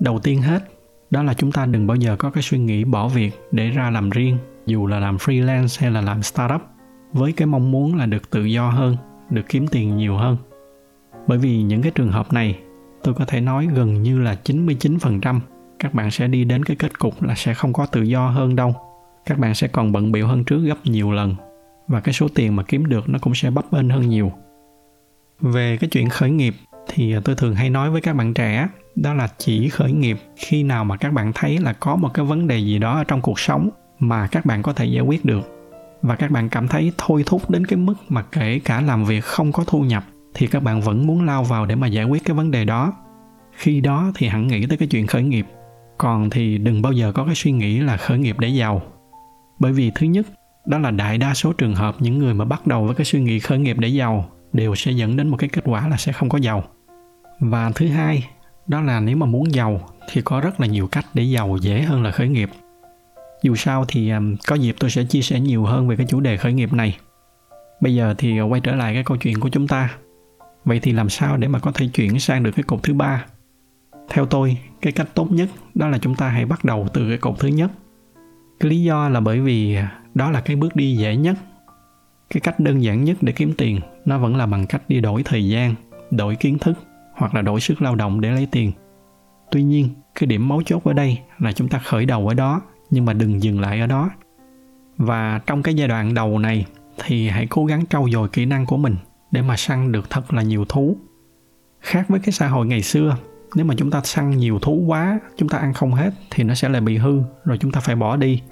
Đầu 0.00 0.18
tiên 0.18 0.42
hết, 0.42 0.62
đó 1.10 1.22
là 1.22 1.34
chúng 1.34 1.52
ta 1.52 1.66
đừng 1.66 1.86
bao 1.86 1.96
giờ 1.96 2.16
có 2.16 2.30
cái 2.30 2.42
suy 2.42 2.58
nghĩ 2.58 2.84
bỏ 2.84 3.08
việc 3.08 3.30
để 3.52 3.70
ra 3.70 3.90
làm 3.90 4.10
riêng, 4.10 4.38
dù 4.66 4.86
là 4.86 4.98
làm 4.98 5.16
freelance 5.16 5.76
hay 5.80 5.90
là 5.90 6.00
làm 6.00 6.22
startup, 6.22 6.60
với 7.12 7.32
cái 7.32 7.46
mong 7.46 7.70
muốn 7.70 7.96
là 7.96 8.06
được 8.06 8.30
tự 8.30 8.44
do 8.44 8.70
hơn, 8.70 8.96
được 9.30 9.42
kiếm 9.48 9.66
tiền 9.66 9.96
nhiều 9.96 10.16
hơn 10.16 10.36
bởi 11.26 11.38
vì 11.38 11.62
những 11.62 11.82
cái 11.82 11.92
trường 11.94 12.12
hợp 12.12 12.32
này, 12.32 12.58
tôi 13.02 13.14
có 13.14 13.24
thể 13.24 13.40
nói 13.40 13.68
gần 13.74 14.02
như 14.02 14.18
là 14.18 14.36
99% 14.44 15.40
các 15.78 15.94
bạn 15.94 16.10
sẽ 16.10 16.28
đi 16.28 16.44
đến 16.44 16.64
cái 16.64 16.76
kết 16.76 16.98
cục 16.98 17.22
là 17.22 17.34
sẽ 17.34 17.54
không 17.54 17.72
có 17.72 17.86
tự 17.86 18.02
do 18.02 18.28
hơn 18.28 18.56
đâu. 18.56 18.74
Các 19.26 19.38
bạn 19.38 19.54
sẽ 19.54 19.68
còn 19.68 19.92
bận 19.92 20.12
biểu 20.12 20.26
hơn 20.26 20.44
trước 20.44 20.58
gấp 20.58 20.76
nhiều 20.84 21.12
lần, 21.12 21.34
và 21.88 22.00
cái 22.00 22.12
số 22.12 22.28
tiền 22.34 22.56
mà 22.56 22.62
kiếm 22.62 22.86
được 22.86 23.08
nó 23.08 23.18
cũng 23.18 23.34
sẽ 23.34 23.50
bấp 23.50 23.72
bênh 23.72 23.88
hơn 23.88 24.08
nhiều. 24.08 24.32
Về 25.40 25.76
cái 25.80 25.90
chuyện 25.90 26.08
khởi 26.08 26.30
nghiệp 26.30 26.54
thì 26.88 27.14
tôi 27.24 27.34
thường 27.34 27.54
hay 27.54 27.70
nói 27.70 27.90
với 27.90 28.00
các 28.00 28.12
bạn 28.16 28.34
trẻ, 28.34 28.68
đó 28.94 29.14
là 29.14 29.28
chỉ 29.38 29.68
khởi 29.68 29.92
nghiệp 29.92 30.18
khi 30.36 30.62
nào 30.62 30.84
mà 30.84 30.96
các 30.96 31.12
bạn 31.12 31.32
thấy 31.34 31.58
là 31.58 31.72
có 31.72 31.96
một 31.96 32.08
cái 32.14 32.24
vấn 32.24 32.46
đề 32.46 32.58
gì 32.58 32.78
đó 32.78 32.98
ở 32.98 33.04
trong 33.04 33.20
cuộc 33.20 33.40
sống 33.40 33.70
mà 33.98 34.26
các 34.26 34.46
bạn 34.46 34.62
có 34.62 34.72
thể 34.72 34.84
giải 34.86 35.02
quyết 35.02 35.24
được. 35.24 35.52
Và 36.02 36.16
các 36.16 36.30
bạn 36.30 36.48
cảm 36.48 36.68
thấy 36.68 36.92
thôi 36.98 37.22
thúc 37.26 37.50
đến 37.50 37.66
cái 37.66 37.76
mức 37.76 37.94
mà 38.08 38.22
kể 38.22 38.60
cả 38.64 38.80
làm 38.80 39.04
việc 39.04 39.24
không 39.24 39.52
có 39.52 39.64
thu 39.66 39.80
nhập 39.80 40.04
thì 40.38 40.46
các 40.46 40.62
bạn 40.62 40.80
vẫn 40.80 41.06
muốn 41.06 41.24
lao 41.24 41.44
vào 41.44 41.66
để 41.66 41.74
mà 41.74 41.86
giải 41.86 42.04
quyết 42.04 42.24
cái 42.24 42.36
vấn 42.36 42.50
đề 42.50 42.64
đó. 42.64 42.92
Khi 43.52 43.80
đó 43.80 44.12
thì 44.14 44.28
hẳn 44.28 44.46
nghĩ 44.46 44.66
tới 44.66 44.78
cái 44.78 44.88
chuyện 44.88 45.06
khởi 45.06 45.22
nghiệp. 45.22 45.46
Còn 45.98 46.30
thì 46.30 46.58
đừng 46.58 46.82
bao 46.82 46.92
giờ 46.92 47.12
có 47.12 47.24
cái 47.24 47.34
suy 47.34 47.52
nghĩ 47.52 47.78
là 47.78 47.96
khởi 47.96 48.18
nghiệp 48.18 48.36
để 48.38 48.48
giàu. 48.48 48.82
Bởi 49.58 49.72
vì 49.72 49.90
thứ 49.94 50.06
nhất, 50.06 50.26
đó 50.66 50.78
là 50.78 50.90
đại 50.90 51.18
đa 51.18 51.34
số 51.34 51.52
trường 51.52 51.74
hợp 51.74 51.96
những 51.98 52.18
người 52.18 52.34
mà 52.34 52.44
bắt 52.44 52.66
đầu 52.66 52.84
với 52.84 52.94
cái 52.94 53.04
suy 53.04 53.20
nghĩ 53.20 53.38
khởi 53.38 53.58
nghiệp 53.58 53.78
để 53.78 53.88
giàu 53.88 54.30
đều 54.52 54.74
sẽ 54.74 54.92
dẫn 54.92 55.16
đến 55.16 55.28
một 55.28 55.36
cái 55.36 55.48
kết 55.48 55.62
quả 55.64 55.88
là 55.88 55.96
sẽ 55.96 56.12
không 56.12 56.28
có 56.28 56.38
giàu. 56.38 56.64
Và 57.40 57.70
thứ 57.74 57.88
hai, 57.88 58.28
đó 58.66 58.80
là 58.80 59.00
nếu 59.00 59.16
mà 59.16 59.26
muốn 59.26 59.54
giàu 59.54 59.80
thì 60.10 60.22
có 60.24 60.40
rất 60.40 60.60
là 60.60 60.66
nhiều 60.66 60.86
cách 60.86 61.06
để 61.14 61.22
giàu 61.22 61.56
dễ 61.60 61.82
hơn 61.82 62.02
là 62.02 62.10
khởi 62.10 62.28
nghiệp. 62.28 62.50
Dù 63.42 63.54
sao 63.54 63.84
thì 63.88 64.10
à, 64.10 64.20
có 64.46 64.54
dịp 64.54 64.76
tôi 64.78 64.90
sẽ 64.90 65.04
chia 65.04 65.20
sẻ 65.20 65.40
nhiều 65.40 65.64
hơn 65.64 65.88
về 65.88 65.96
cái 65.96 66.06
chủ 66.06 66.20
đề 66.20 66.36
khởi 66.36 66.52
nghiệp 66.52 66.72
này. 66.72 66.96
Bây 67.80 67.94
giờ 67.94 68.14
thì 68.18 68.40
quay 68.40 68.60
trở 68.60 68.74
lại 68.74 68.94
cái 68.94 69.04
câu 69.04 69.16
chuyện 69.16 69.40
của 69.40 69.48
chúng 69.48 69.68
ta 69.68 69.96
vậy 70.66 70.80
thì 70.80 70.92
làm 70.92 71.08
sao 71.08 71.36
để 71.36 71.48
mà 71.48 71.58
có 71.58 71.72
thể 71.72 71.86
chuyển 71.86 72.20
sang 72.20 72.42
được 72.42 72.50
cái 72.50 72.62
cột 72.62 72.82
thứ 72.82 72.94
ba? 72.94 73.24
Theo 74.08 74.26
tôi, 74.26 74.58
cái 74.80 74.92
cách 74.92 75.08
tốt 75.14 75.32
nhất 75.32 75.48
đó 75.74 75.88
là 75.88 75.98
chúng 75.98 76.14
ta 76.14 76.28
hãy 76.28 76.46
bắt 76.46 76.64
đầu 76.64 76.88
từ 76.94 77.08
cái 77.08 77.18
cột 77.18 77.34
thứ 77.38 77.48
nhất. 77.48 77.70
Cái 78.60 78.70
lý 78.70 78.82
do 78.82 79.08
là 79.08 79.20
bởi 79.20 79.40
vì 79.40 79.76
đó 80.14 80.30
là 80.30 80.40
cái 80.40 80.56
bước 80.56 80.76
đi 80.76 80.96
dễ 80.96 81.16
nhất. 81.16 81.36
Cái 82.30 82.40
cách 82.40 82.60
đơn 82.60 82.82
giản 82.82 83.04
nhất 83.04 83.16
để 83.20 83.32
kiếm 83.32 83.52
tiền, 83.58 83.80
nó 84.04 84.18
vẫn 84.18 84.36
là 84.36 84.46
bằng 84.46 84.66
cách 84.66 84.82
đi 84.88 85.00
đổi 85.00 85.22
thời 85.22 85.48
gian, 85.48 85.74
đổi 86.10 86.36
kiến 86.36 86.58
thức 86.58 86.78
hoặc 87.12 87.34
là 87.34 87.42
đổi 87.42 87.60
sức 87.60 87.82
lao 87.82 87.94
động 87.94 88.20
để 88.20 88.30
lấy 88.30 88.48
tiền. 88.50 88.72
Tuy 89.50 89.62
nhiên, 89.62 89.88
cái 90.14 90.26
điểm 90.26 90.48
mấu 90.48 90.62
chốt 90.62 90.84
ở 90.84 90.92
đây 90.92 91.18
là 91.38 91.52
chúng 91.52 91.68
ta 91.68 91.78
khởi 91.78 92.06
đầu 92.06 92.28
ở 92.28 92.34
đó, 92.34 92.62
nhưng 92.90 93.04
mà 93.04 93.12
đừng 93.12 93.42
dừng 93.42 93.60
lại 93.60 93.80
ở 93.80 93.86
đó. 93.86 94.10
Và 94.96 95.40
trong 95.46 95.62
cái 95.62 95.74
giai 95.74 95.88
đoạn 95.88 96.14
đầu 96.14 96.38
này, 96.38 96.66
thì 97.04 97.28
hãy 97.28 97.46
cố 97.46 97.66
gắng 97.66 97.86
trau 97.86 98.08
dồi 98.12 98.28
kỹ 98.28 98.44
năng 98.44 98.66
của 98.66 98.76
mình 98.76 98.96
để 99.30 99.42
mà 99.42 99.56
săn 99.56 99.92
được 99.92 100.10
thật 100.10 100.32
là 100.32 100.42
nhiều 100.42 100.64
thú. 100.68 100.96
Khác 101.80 102.04
với 102.08 102.20
cái 102.20 102.32
xã 102.32 102.48
hội 102.48 102.66
ngày 102.66 102.82
xưa, 102.82 103.16
nếu 103.54 103.66
mà 103.66 103.74
chúng 103.76 103.90
ta 103.90 104.00
săn 104.04 104.30
nhiều 104.30 104.58
thú 104.58 104.84
quá, 104.86 105.20
chúng 105.36 105.48
ta 105.48 105.58
ăn 105.58 105.72
không 105.72 105.92
hết 105.92 106.10
thì 106.30 106.44
nó 106.44 106.54
sẽ 106.54 106.68
lại 106.68 106.80
bị 106.80 106.96
hư, 106.96 107.20
rồi 107.44 107.58
chúng 107.58 107.72
ta 107.72 107.80
phải 107.80 107.96
bỏ 107.96 108.16
đi. 108.16 108.42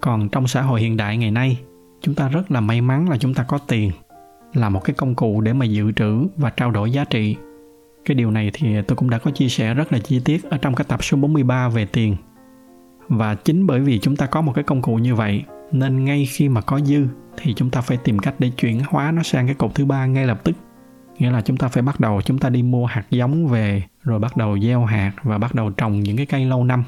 Còn 0.00 0.28
trong 0.28 0.46
xã 0.46 0.62
hội 0.62 0.80
hiện 0.80 0.96
đại 0.96 1.16
ngày 1.16 1.30
nay, 1.30 1.58
chúng 2.00 2.14
ta 2.14 2.28
rất 2.28 2.50
là 2.50 2.60
may 2.60 2.80
mắn 2.80 3.08
là 3.08 3.16
chúng 3.16 3.34
ta 3.34 3.42
có 3.42 3.58
tiền, 3.58 3.90
là 4.54 4.68
một 4.68 4.84
cái 4.84 4.94
công 4.94 5.14
cụ 5.14 5.40
để 5.40 5.52
mà 5.52 5.64
dự 5.64 5.92
trữ 5.92 6.26
và 6.36 6.50
trao 6.50 6.70
đổi 6.70 6.90
giá 6.92 7.04
trị. 7.04 7.36
Cái 8.04 8.14
điều 8.14 8.30
này 8.30 8.50
thì 8.54 8.82
tôi 8.82 8.96
cũng 8.96 9.10
đã 9.10 9.18
có 9.18 9.30
chia 9.30 9.48
sẻ 9.48 9.74
rất 9.74 9.92
là 9.92 9.98
chi 9.98 10.20
tiết 10.24 10.50
ở 10.50 10.58
trong 10.58 10.74
cái 10.74 10.84
tập 10.88 11.04
số 11.04 11.16
43 11.16 11.68
về 11.68 11.86
tiền. 11.86 12.16
Và 13.08 13.34
chính 13.34 13.66
bởi 13.66 13.80
vì 13.80 13.98
chúng 13.98 14.16
ta 14.16 14.26
có 14.26 14.40
một 14.40 14.52
cái 14.54 14.64
công 14.64 14.82
cụ 14.82 14.94
như 14.96 15.14
vậy 15.14 15.42
nên 15.72 16.04
ngay 16.04 16.26
khi 16.26 16.48
mà 16.48 16.60
có 16.60 16.80
dư 16.80 17.06
thì 17.36 17.54
chúng 17.54 17.70
ta 17.70 17.80
phải 17.80 17.96
tìm 17.96 18.18
cách 18.18 18.34
để 18.38 18.50
chuyển 18.50 18.80
hóa 18.88 19.12
nó 19.12 19.22
sang 19.22 19.46
cái 19.46 19.54
cột 19.54 19.74
thứ 19.74 19.84
ba 19.84 20.06
ngay 20.06 20.26
lập 20.26 20.40
tức. 20.44 20.56
Nghĩa 21.18 21.30
là 21.30 21.40
chúng 21.40 21.56
ta 21.56 21.68
phải 21.68 21.82
bắt 21.82 22.00
đầu, 22.00 22.22
chúng 22.22 22.38
ta 22.38 22.48
đi 22.48 22.62
mua 22.62 22.86
hạt 22.86 23.04
giống 23.10 23.46
về, 23.46 23.82
rồi 24.02 24.18
bắt 24.18 24.36
đầu 24.36 24.58
gieo 24.58 24.84
hạt 24.84 25.12
và 25.22 25.38
bắt 25.38 25.54
đầu 25.54 25.70
trồng 25.70 26.00
những 26.00 26.16
cái 26.16 26.26
cây 26.26 26.44
lâu 26.44 26.64
năm. 26.64 26.84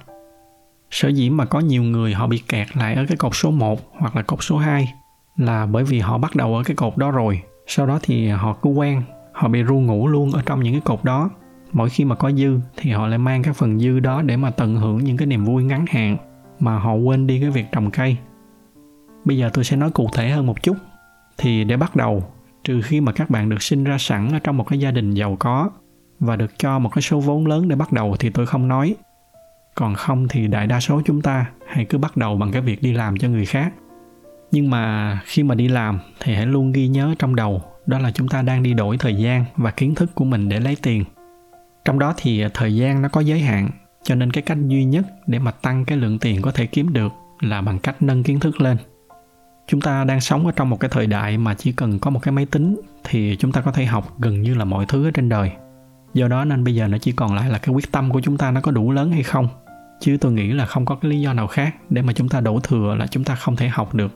Sở 0.91 1.09
dĩ 1.09 1.31
mà 1.31 1.45
có 1.45 1.61
nhiều 1.61 1.83
người 1.83 2.15
họ 2.15 2.27
bị 2.27 2.43
kẹt 2.49 2.77
lại 2.77 2.95
ở 2.95 3.05
cái 3.09 3.17
cột 3.17 3.33
số 3.35 3.51
1 3.51 3.81
hoặc 3.99 4.17
là 4.17 4.23
cột 4.23 4.39
số 4.43 4.59
2 4.59 4.93
là 5.37 5.67
bởi 5.67 5.85
vì 5.85 5.99
họ 5.99 6.19
bắt 6.19 6.37
đầu 6.37 6.57
ở 6.57 6.63
cái 6.63 6.77
cột 6.77 6.97
đó 6.97 7.11
rồi. 7.11 7.43
Sau 7.67 7.87
đó 7.87 7.99
thì 8.03 8.29
họ 8.29 8.57
cứ 8.63 8.71
quen, 8.71 9.03
họ 9.33 9.49
bị 9.49 9.63
ru 9.63 9.81
ngủ 9.81 10.09
luôn 10.09 10.33
ở 10.33 10.43
trong 10.47 10.63
những 10.63 10.75
cái 10.75 10.83
cột 10.85 11.05
đó. 11.05 11.31
Mỗi 11.73 11.91
khi 11.91 12.05
mà 12.05 12.15
có 12.15 12.33
dư 12.33 12.59
thì 12.77 12.91
họ 12.91 13.07
lại 13.07 13.19
mang 13.19 13.43
cái 13.43 13.55
phần 13.55 13.79
dư 13.79 14.01
đó 14.01 14.23
để 14.23 14.37
mà 14.37 14.51
tận 14.51 14.77
hưởng 14.77 15.05
những 15.05 15.17
cái 15.17 15.27
niềm 15.27 15.45
vui 15.45 15.65
ngắn 15.65 15.85
hạn 15.91 16.17
mà 16.61 16.79
họ 16.79 16.95
quên 16.95 17.27
đi 17.27 17.41
cái 17.41 17.51
việc 17.51 17.65
trồng 17.73 17.91
cây 17.91 18.17
bây 19.25 19.39
giờ 19.39 19.51
tôi 19.53 19.65
sẽ 19.65 19.77
nói 19.77 19.91
cụ 19.91 20.09
thể 20.13 20.31
hơn 20.31 20.47
một 20.47 20.63
chút. 20.63 20.77
Thì 21.39 21.65
để 21.65 21.77
bắt 21.77 21.97
đầu, 21.97 22.25
trừ 22.65 22.83
khi 22.83 23.01
mà 23.01 23.13
các 23.13 23.31
bạn 23.31 23.49
được 23.49 23.63
sinh 23.63 23.85
ra 23.85 23.99
sẵn 23.99 24.33
ở 24.33 24.39
trong 24.39 24.57
một 24.57 24.65
cái 24.69 24.79
gia 24.79 24.91
đình 24.91 25.15
giàu 25.15 25.37
có 25.41 25.71
và 26.21 26.37
được 26.37 26.59
cho 26.59 26.79
một 26.79 26.89
cái 26.95 27.03
số 27.03 27.21
vốn 27.21 27.47
lớn 27.47 27.69
để 27.69 27.77
bắt 27.77 27.93
đầu 27.93 28.17
thì 28.19 28.31
tôi 28.31 28.47
không 28.47 28.69
nói. 28.69 28.95
Còn 29.75 29.95
không 29.95 30.29
thì 30.29 30.47
đại 30.47 30.67
đa 30.67 30.81
số 30.81 31.03
chúng 31.05 31.23
ta 31.23 31.47
hãy 31.67 31.85
cứ 31.85 31.99
bắt 31.99 32.17
đầu 32.17 32.37
bằng 32.37 32.53
cái 32.53 32.63
việc 32.63 32.83
đi 32.83 32.93
làm 32.93 33.17
cho 33.17 33.29
người 33.29 33.47
khác. 33.47 33.73
Nhưng 34.51 34.71
mà 34.71 35.19
khi 35.25 35.43
mà 35.43 35.55
đi 35.55 35.69
làm 35.69 35.99
thì 36.21 36.35
hãy 36.35 36.47
luôn 36.47 36.73
ghi 36.73 36.89
nhớ 36.89 37.15
trong 37.19 37.37
đầu, 37.37 37.63
đó 37.87 37.99
là 37.99 38.11
chúng 38.11 38.29
ta 38.29 38.43
đang 38.43 38.63
đi 38.63 38.75
đổi 38.75 38.99
thời 38.99 39.15
gian 39.15 39.45
và 39.57 39.71
kiến 39.71 39.95
thức 39.95 40.15
của 40.15 40.25
mình 40.25 40.49
để 40.49 40.61
lấy 40.61 40.77
tiền. 40.83 41.05
Trong 41.85 41.99
đó 41.99 42.15
thì 42.17 42.41
à, 42.41 42.49
thời 42.55 42.77
gian 42.77 43.03
nó 43.03 43.09
có 43.09 43.21
giới 43.21 43.41
hạn, 43.41 43.71
cho 44.03 44.15
nên 44.15 44.31
cái 44.31 44.43
cách 44.43 44.59
duy 44.67 44.85
nhất 44.85 45.07
để 45.27 45.39
mà 45.39 45.51
tăng 45.51 45.85
cái 45.85 45.99
lượng 45.99 46.19
tiền 46.19 46.43
có 46.43 46.51
thể 46.51 46.67
kiếm 46.67 46.93
được 46.93 47.13
là 47.41 47.63
bằng 47.63 47.79
cách 47.79 48.03
nâng 48.03 48.23
kiến 48.23 48.41
thức 48.41 48.61
lên 48.61 48.77
chúng 49.67 49.81
ta 49.81 50.05
đang 50.05 50.21
sống 50.21 50.47
ở 50.47 50.53
trong 50.57 50.71
một 50.71 50.81
cái 50.81 50.89
thời 50.89 51.07
đại 51.07 51.39
mà 51.39 51.55
chỉ 51.55 51.73
cần 51.73 51.99
có 51.99 52.11
một 52.11 52.21
cái 52.23 52.33
máy 52.33 52.47
tính 52.47 52.81
thì 53.05 53.37
chúng 53.37 53.53
ta 53.53 53.61
có 53.61 53.73
thể 53.73 53.85
học 53.85 54.21
gần 54.21 54.43
như 54.43 54.55
là 54.55 54.65
mọi 54.65 54.87
thứ 54.87 55.09
ở 55.09 55.11
trên 55.11 55.29
đời. 55.29 55.53
Do 56.15 56.29
đó 56.29 56.45
nên 56.45 56.65
bây 56.65 56.75
giờ 56.75 56.89
nó 56.89 56.99
chỉ 56.99 57.13
còn 57.13 57.35
lại 57.35 57.51
là 57.51 57.59
cái 57.59 57.75
quyết 57.75 57.93
tâm 57.93 58.11
của 58.11 58.21
chúng 58.21 58.39
ta 58.39 58.51
nó 58.51 58.61
có 58.61 58.71
đủ 58.71 58.91
lớn 58.91 59.13
hay 59.13 59.23
không. 59.23 59.49
Chứ 60.01 60.17
tôi 60.21 60.33
nghĩ 60.33 60.53
là 60.53 60.67
không 60.67 60.85
có 60.85 60.95
cái 60.95 61.11
lý 61.11 61.21
do 61.21 61.33
nào 61.33 61.47
khác 61.47 61.75
để 61.91 62.03
mà 62.03 62.13
chúng 62.13 62.29
ta 62.29 62.41
đổ 62.41 62.61
thừa 62.61 62.95
là 62.99 63.07
chúng 63.07 63.25
ta 63.25 63.35
không 63.35 63.57
thể 63.57 63.69
học 63.69 63.95
được. 63.95 64.13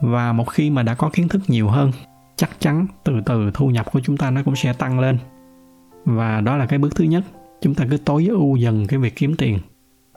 Và 0.00 0.32
một 0.32 0.44
khi 0.44 0.70
mà 0.70 0.82
đã 0.82 0.94
có 0.94 1.10
kiến 1.12 1.28
thức 1.28 1.42
nhiều 1.48 1.68
hơn, 1.68 1.92
chắc 2.36 2.50
chắn 2.58 2.86
từ 3.04 3.20
từ 3.26 3.50
thu 3.54 3.68
nhập 3.68 3.92
của 3.92 4.00
chúng 4.00 4.16
ta 4.16 4.30
nó 4.30 4.42
cũng 4.44 4.56
sẽ 4.56 4.72
tăng 4.72 5.00
lên. 5.00 5.18
Và 6.04 6.40
đó 6.40 6.56
là 6.56 6.66
cái 6.66 6.78
bước 6.78 6.96
thứ 6.96 7.04
nhất. 7.04 7.24
Chúng 7.60 7.74
ta 7.74 7.86
cứ 7.90 7.96
tối 7.96 8.26
ưu 8.26 8.56
dần 8.56 8.86
cái 8.86 8.98
việc 8.98 9.16
kiếm 9.16 9.36
tiền. 9.36 9.58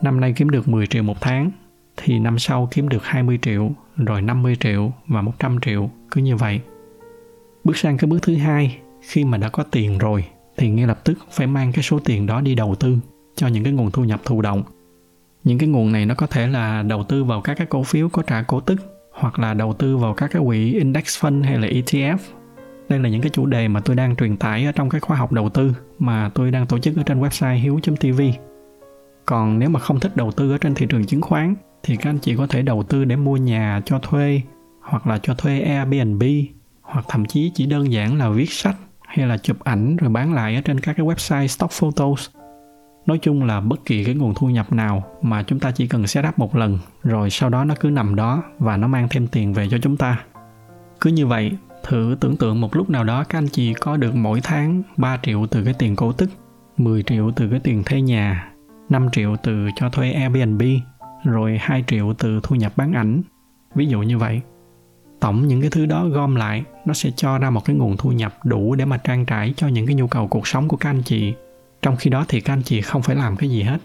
Năm 0.01 0.19
nay 0.19 0.34
kiếm 0.36 0.50
được 0.50 0.67
10 0.67 0.88
triệu 0.88 1.03
một 1.03 1.22
tháng 1.22 1.51
thì 2.03 2.20
năm 2.20 2.39
sau 2.39 2.68
kiếm 2.72 2.89
được 2.89 3.03
20 3.03 3.39
triệu, 3.41 3.72
rồi 3.98 4.22
50 4.22 4.56
triệu 4.60 4.91
và 5.08 5.22
100 5.22 5.58
triệu, 5.62 5.89
cứ 6.12 6.22
như 6.22 6.36
vậy. 6.36 6.62
Bước 7.63 7.77
sang 7.77 7.98
cái 7.98 8.08
bước 8.08 8.20
thứ 8.22 8.36
hai, 8.36 8.77
khi 9.01 9.24
mà 9.24 9.38
đã 9.38 9.50
có 9.50 9.63
tiền 9.63 9.98
rồi 9.98 10.25
thì 10.58 10.70
ngay 10.70 10.88
lập 10.88 11.00
tức 11.03 11.18
phải 11.32 11.48
mang 11.48 11.72
cái 11.72 11.84
số 11.84 12.00
tiền 12.06 12.25
đó 12.25 12.41
đi 12.41 12.56
đầu 12.56 12.75
tư 12.75 12.98
cho 13.36 13.48
những 13.48 13.63
cái 13.63 13.74
nguồn 13.74 13.91
thu 13.91 14.03
nhập 14.03 14.22
thụ 14.25 14.41
động. 14.41 14.63
Những 15.44 15.58
cái 15.58 15.70
nguồn 15.70 15.91
này 15.91 16.06
nó 16.06 16.15
có 16.15 16.27
thể 16.27 16.48
là 16.48 16.84
đầu 16.84 17.03
tư 17.03 17.24
vào 17.24 17.41
các 17.41 17.58
cái 17.58 17.68
cổ 17.68 17.84
phiếu 17.84 18.10
có 18.10 18.22
trả 18.22 18.41
cổ 18.41 18.60
tức 18.60 18.82
hoặc 19.12 19.39
là 19.39 19.53
đầu 19.53 19.74
tư 19.74 19.98
vào 19.98 20.13
các 20.13 20.32
cái 20.32 20.41
quỹ 20.46 20.74
index 20.74 21.25
fund 21.25 21.44
hay 21.44 21.58
là 21.58 21.68
ETF. 21.68 22.18
Đây 22.89 23.00
là 23.00 23.10
những 23.10 23.22
cái 23.22 23.29
chủ 23.29 23.46
đề 23.46 23.68
mà 23.68 23.79
tôi 23.79 23.96
đang 23.96 24.15
truyền 24.15 24.38
tải 24.38 24.65
ở 24.65 24.72
trong 24.72 24.89
cái 24.89 25.01
khóa 25.01 25.18
học 25.18 25.32
đầu 25.32 25.50
tư 25.50 25.74
mà 26.00 26.32
tôi 26.34 26.51
đang 26.51 26.68
tổ 26.68 26.79
chức 26.79 26.98
ở 26.98 27.03
trên 27.03 27.22
website 27.22 27.56
hiếu.tv. 27.56 28.22
Còn 29.25 29.60
nếu 29.60 29.70
mà 29.70 29.79
không 29.79 30.00
thích 30.00 30.15
đầu 30.15 30.32
tư 30.32 30.51
ở 30.51 30.58
trên 30.58 30.75
thị 30.75 30.86
trường 30.89 31.06
chứng 31.06 31.22
khoán 31.22 31.56
thì 31.83 31.95
các 31.95 32.09
anh 32.09 32.19
chị 32.19 32.36
có 32.36 32.48
thể 32.48 32.62
đầu 32.62 32.83
tư 32.83 33.05
để 33.05 33.15
mua 33.15 33.38
nhà 33.38 33.81
cho 33.86 34.00
thuê, 34.00 34.41
hoặc 34.81 35.07
là 35.07 35.19
cho 35.24 35.33
thuê 35.33 35.59
Airbnb, 35.59 36.24
hoặc 36.81 37.05
thậm 37.09 37.25
chí 37.25 37.51
chỉ 37.55 37.65
đơn 37.65 37.91
giản 37.91 38.17
là 38.17 38.29
viết 38.29 38.51
sách 38.51 38.75
hay 39.07 39.27
là 39.27 39.38
chụp 39.38 39.59
ảnh 39.59 39.98
rồi 39.98 40.09
bán 40.09 40.33
lại 40.33 40.55
ở 40.55 40.62
trên 40.62 40.79
các 40.79 40.93
cái 40.98 41.05
website 41.05 41.48
stock 41.48 41.71
photos. 41.71 42.29
Nói 43.05 43.17
chung 43.21 43.43
là 43.43 43.62
bất 43.62 43.86
kỳ 43.86 44.03
cái 44.03 44.15
nguồn 44.15 44.33
thu 44.33 44.48
nhập 44.48 44.74
nào 44.74 45.03
mà 45.21 45.43
chúng 45.43 45.59
ta 45.59 45.71
chỉ 45.71 45.88
cần 45.88 46.07
set 46.07 46.25
up 46.27 46.39
một 46.39 46.55
lần, 46.55 46.79
rồi 47.03 47.29
sau 47.29 47.50
đó 47.50 47.65
nó 47.65 47.75
cứ 47.79 47.89
nằm 47.89 48.15
đó 48.15 48.43
và 48.59 48.77
nó 48.77 48.88
mang 48.88 49.07
thêm 49.09 49.27
tiền 49.27 49.53
về 49.53 49.67
cho 49.71 49.77
chúng 49.81 49.98
ta. 49.98 50.24
Cứ 51.01 51.09
như 51.09 51.27
vậy, 51.27 51.51
thử 51.83 52.17
tưởng 52.19 52.38
tượng 52.38 52.62
một 52.62 52.75
lúc 52.75 52.89
nào 52.89 53.03
đó 53.03 53.24
các 53.24 53.38
anh 53.38 53.48
chị 53.48 53.74
có 53.74 53.98
được 53.98 54.15
mỗi 54.15 54.41
tháng 54.43 54.83
3 54.98 55.17
triệu 55.24 55.45
từ 55.51 55.63
cái 55.63 55.74
tiền 55.79 55.95
cổ 55.95 56.12
tức 56.12 56.29
10 56.77 57.03
triệu 57.03 57.31
từ 57.36 57.50
cái 57.50 57.59
tiền 57.59 57.83
thuê 57.83 58.01
nhà 58.01 58.51
5 58.89 59.07
triệu 59.12 59.36
từ 59.43 59.69
cho 59.75 59.89
thuê 59.89 60.12
Airbnb 60.12 60.62
rồi 61.23 61.57
2 61.61 61.83
triệu 61.88 62.13
từ 62.13 62.39
thu 62.43 62.55
nhập 62.55 62.73
bán 62.75 62.93
ảnh. 62.93 63.21
Ví 63.75 63.85
dụ 63.85 64.01
như 64.01 64.17
vậy. 64.17 64.41
Tổng 65.19 65.47
những 65.47 65.61
cái 65.61 65.69
thứ 65.69 65.85
đó 65.85 66.05
gom 66.07 66.35
lại, 66.35 66.63
nó 66.85 66.93
sẽ 66.93 67.11
cho 67.15 67.38
ra 67.38 67.49
một 67.49 67.65
cái 67.65 67.75
nguồn 67.75 67.97
thu 67.97 68.11
nhập 68.11 68.33
đủ 68.43 68.75
để 68.75 68.85
mà 68.85 68.97
trang 68.97 69.25
trải 69.25 69.53
cho 69.57 69.67
những 69.67 69.85
cái 69.85 69.95
nhu 69.95 70.07
cầu 70.07 70.27
cuộc 70.27 70.47
sống 70.47 70.67
của 70.67 70.77
các 70.77 70.89
anh 70.89 71.01
chị. 71.05 71.33
Trong 71.81 71.95
khi 71.95 72.09
đó 72.09 72.25
thì 72.27 72.41
các 72.41 72.53
anh 72.53 72.63
chị 72.63 72.81
không 72.81 73.01
phải 73.01 73.15
làm 73.15 73.35
cái 73.35 73.49
gì 73.49 73.61
hết. 73.61 73.77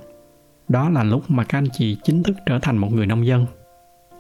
Đó 0.69 0.89
là 0.89 1.03
lúc 1.03 1.31
mà 1.31 1.45
các 1.45 1.59
anh 1.59 1.69
chị 1.73 1.97
chính 2.05 2.23
thức 2.23 2.37
trở 2.47 2.59
thành 2.59 2.77
một 2.77 2.93
người 2.93 3.07
nông 3.07 3.27
dân. 3.27 3.47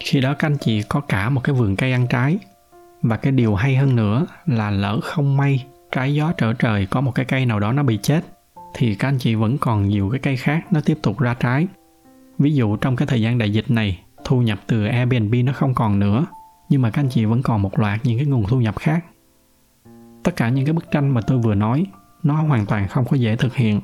Khi 0.00 0.20
đó 0.20 0.34
các 0.34 0.46
anh 0.46 0.56
chị 0.60 0.82
có 0.88 1.00
cả 1.00 1.30
một 1.30 1.40
cái 1.44 1.54
vườn 1.54 1.76
cây 1.76 1.92
ăn 1.92 2.06
trái. 2.06 2.38
Và 3.02 3.16
cái 3.16 3.32
điều 3.32 3.54
hay 3.54 3.76
hơn 3.76 3.96
nữa 3.96 4.26
là 4.46 4.70
lỡ 4.70 5.00
không 5.02 5.36
may 5.36 5.64
trái 5.92 6.14
gió 6.14 6.32
trở 6.32 6.52
trời 6.52 6.86
có 6.86 7.00
một 7.00 7.12
cái 7.14 7.24
cây 7.24 7.46
nào 7.46 7.60
đó 7.60 7.72
nó 7.72 7.82
bị 7.82 7.98
chết 8.02 8.20
thì 8.74 8.94
các 8.94 9.08
anh 9.08 9.18
chị 9.18 9.34
vẫn 9.34 9.58
còn 9.58 9.88
nhiều 9.88 10.08
cái 10.10 10.20
cây 10.20 10.36
khác 10.36 10.64
nó 10.70 10.80
tiếp 10.84 10.98
tục 11.02 11.20
ra 11.20 11.34
trái 11.34 11.66
Ví 12.38 12.54
dụ 12.54 12.76
trong 12.76 12.96
cái 12.96 13.06
thời 13.06 13.20
gian 13.20 13.38
đại 13.38 13.52
dịch 13.52 13.70
này, 13.70 14.00
thu 14.24 14.42
nhập 14.42 14.58
từ 14.66 14.86
Airbnb 14.86 15.34
nó 15.44 15.52
không 15.52 15.74
còn 15.74 15.98
nữa, 15.98 16.26
nhưng 16.68 16.82
mà 16.82 16.90
các 16.90 17.02
anh 17.02 17.08
chị 17.10 17.24
vẫn 17.24 17.42
còn 17.42 17.62
một 17.62 17.78
loạt 17.78 18.00
những 18.04 18.18
cái 18.18 18.26
nguồn 18.26 18.46
thu 18.46 18.60
nhập 18.60 18.78
khác. 18.78 19.04
Tất 20.22 20.36
cả 20.36 20.48
những 20.48 20.64
cái 20.66 20.72
bức 20.72 20.90
tranh 20.90 21.08
mà 21.08 21.20
tôi 21.20 21.38
vừa 21.38 21.54
nói, 21.54 21.86
nó 22.22 22.34
hoàn 22.34 22.66
toàn 22.66 22.88
không 22.88 23.04
có 23.04 23.16
dễ 23.16 23.36
thực 23.36 23.54
hiện. 23.54 23.80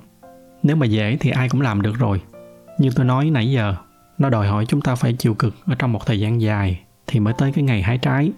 Nếu 0.62 0.76
mà 0.76 0.87
dễ 0.87 1.16
thì 1.21 1.30
ai 1.30 1.49
cũng 1.49 1.61
làm 1.61 1.83
được 1.83 1.99
rồi. 1.99 2.21
Như 2.78 2.90
tôi 2.97 3.07
nói 3.07 3.30
nãy 3.30 3.50
giờ, 3.50 3.76
nó 4.19 4.30
đòi 4.30 4.49
hỏi 4.49 4.66
chúng 4.66 4.80
ta 4.80 4.95
phải 4.95 5.12
chịu 5.12 5.35
cực 5.35 5.54
ở 5.66 5.75
trong 5.75 5.92
một 5.92 6.07
thời 6.07 6.21
gian 6.21 6.40
dài 6.40 6.80
thì 7.07 7.21
mới 7.21 7.35
tới 7.38 7.52
cái 7.52 7.64
ngày 7.64 7.83
hái 7.83 7.99
trái. 7.99 8.33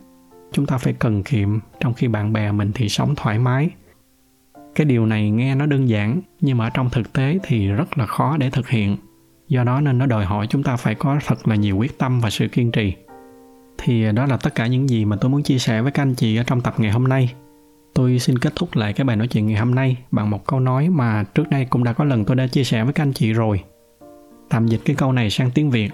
Chúng 0.53 0.67
ta 0.67 0.79
phải 0.79 0.93
cần 0.93 1.23
kiệm 1.23 1.59
trong 1.81 1.95
khi 1.95 2.09
bạn 2.09 2.33
bè 2.33 2.53
mình 2.53 2.73
thì 2.75 2.89
sống 2.89 3.15
thoải 3.15 3.39
mái. 3.39 3.71
Cái 4.75 4.85
điều 4.85 5.07
này 5.07 5.31
nghe 5.31 5.55
nó 5.55 5.67
đơn 5.67 5.89
giản 5.89 6.21
nhưng 6.41 6.59
mà 6.59 6.67
ở 6.67 6.71
trong 6.71 6.91
thực 6.91 7.13
tế 7.13 7.39
thì 7.43 7.69
rất 7.69 7.99
là 7.99 8.07
khó 8.07 8.37
để 8.37 8.51
thực 8.51 8.69
hiện 8.69 8.97
do 9.53 9.65
đó 9.65 9.81
nên 9.81 9.99
nó 9.99 10.07
đòi 10.07 10.25
hỏi 10.25 10.47
chúng 10.47 10.63
ta 10.63 10.77
phải 10.77 10.95
có 10.95 11.19
thật 11.27 11.49
là 11.49 11.55
nhiều 11.55 11.77
quyết 11.77 11.99
tâm 11.99 12.21
và 12.21 12.31
sự 12.31 12.49
kiên 12.49 12.73
trì. 12.73 12.95
Thì 13.79 14.13
đó 14.13 14.27
là 14.27 14.37
tất 14.37 14.55
cả 14.55 14.67
những 14.67 14.89
gì 14.89 15.05
mà 15.05 15.17
tôi 15.17 15.31
muốn 15.31 15.43
chia 15.43 15.59
sẻ 15.59 15.83
với 15.83 15.93
các 15.93 16.03
anh 16.03 16.15
chị 16.15 16.37
ở 16.37 16.43
trong 16.47 16.61
tập 16.61 16.75
ngày 16.79 16.91
hôm 16.91 17.05
nay. 17.05 17.35
Tôi 17.95 18.19
xin 18.19 18.39
kết 18.39 18.53
thúc 18.57 18.69
lại 18.77 18.93
cái 18.93 19.05
bài 19.05 19.17
nói 19.17 19.29
chuyện 19.29 19.47
ngày 19.47 19.57
hôm 19.57 19.75
nay 19.75 19.97
bằng 20.11 20.31
một 20.31 20.47
câu 20.47 20.61
nói 20.61 20.89
mà 20.89 21.25
trước 21.35 21.49
đây 21.51 21.65
cũng 21.65 21.85
đã 21.85 21.93
có 21.93 22.05
lần 22.05 22.25
tôi 22.25 22.37
đã 22.37 22.47
chia 22.47 22.65
sẻ 22.65 22.85
với 22.85 22.93
các 22.93 23.03
anh 23.03 23.13
chị 23.13 23.33
rồi. 23.33 23.63
Tạm 24.51 24.67
dịch 24.67 24.81
cái 24.85 24.97
câu 24.97 25.13
này 25.13 25.31
sang 25.31 25.51
tiếng 25.51 25.71
việt, 25.71 25.91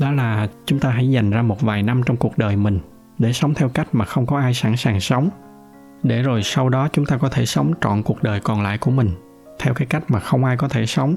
đó 0.00 0.10
là 0.10 0.48
chúng 0.66 0.78
ta 0.78 0.90
hãy 0.90 1.10
dành 1.10 1.30
ra 1.30 1.42
một 1.42 1.60
vài 1.60 1.82
năm 1.82 2.02
trong 2.06 2.16
cuộc 2.16 2.38
đời 2.38 2.56
mình 2.56 2.78
để 3.18 3.32
sống 3.32 3.54
theo 3.54 3.68
cách 3.68 3.88
mà 3.92 4.04
không 4.04 4.26
có 4.26 4.38
ai 4.38 4.54
sẵn 4.54 4.76
sàng 4.76 5.00
sống, 5.00 5.30
để 6.02 6.22
rồi 6.22 6.42
sau 6.42 6.68
đó 6.68 6.88
chúng 6.92 7.06
ta 7.06 7.16
có 7.16 7.28
thể 7.28 7.46
sống 7.46 7.72
trọn 7.80 8.02
cuộc 8.02 8.22
đời 8.22 8.40
còn 8.40 8.62
lại 8.62 8.78
của 8.78 8.90
mình 8.90 9.10
theo 9.58 9.74
cái 9.74 9.86
cách 9.86 10.04
mà 10.08 10.20
không 10.20 10.44
ai 10.44 10.56
có 10.56 10.68
thể 10.68 10.86
sống 10.86 11.16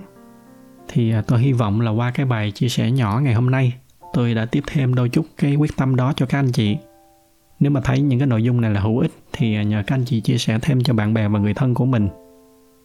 thì 0.87 1.11
à, 1.11 1.21
tôi 1.27 1.39
hy 1.39 1.53
vọng 1.53 1.81
là 1.81 1.91
qua 1.91 2.11
cái 2.11 2.25
bài 2.25 2.51
chia 2.51 2.69
sẻ 2.69 2.91
nhỏ 2.91 3.19
ngày 3.23 3.33
hôm 3.33 3.51
nay, 3.51 3.73
tôi 4.13 4.33
đã 4.33 4.45
tiếp 4.45 4.63
thêm 4.67 4.93
đôi 4.95 5.09
chút 5.09 5.25
cái 5.37 5.55
quyết 5.55 5.77
tâm 5.77 5.95
đó 5.95 6.13
cho 6.15 6.25
các 6.25 6.39
anh 6.39 6.51
chị. 6.51 6.77
Nếu 7.59 7.71
mà 7.71 7.81
thấy 7.81 8.01
những 8.01 8.19
cái 8.19 8.27
nội 8.27 8.43
dung 8.43 8.61
này 8.61 8.71
là 8.71 8.81
hữu 8.81 8.99
ích 8.99 9.11
thì 9.33 9.55
à, 9.55 9.63
nhờ 9.63 9.83
các 9.87 9.95
anh 9.95 10.05
chị 10.05 10.21
chia 10.21 10.37
sẻ 10.37 10.59
thêm 10.61 10.83
cho 10.83 10.93
bạn 10.93 11.13
bè 11.13 11.27
và 11.27 11.39
người 11.39 11.53
thân 11.53 11.73
của 11.73 11.85
mình. 11.85 12.09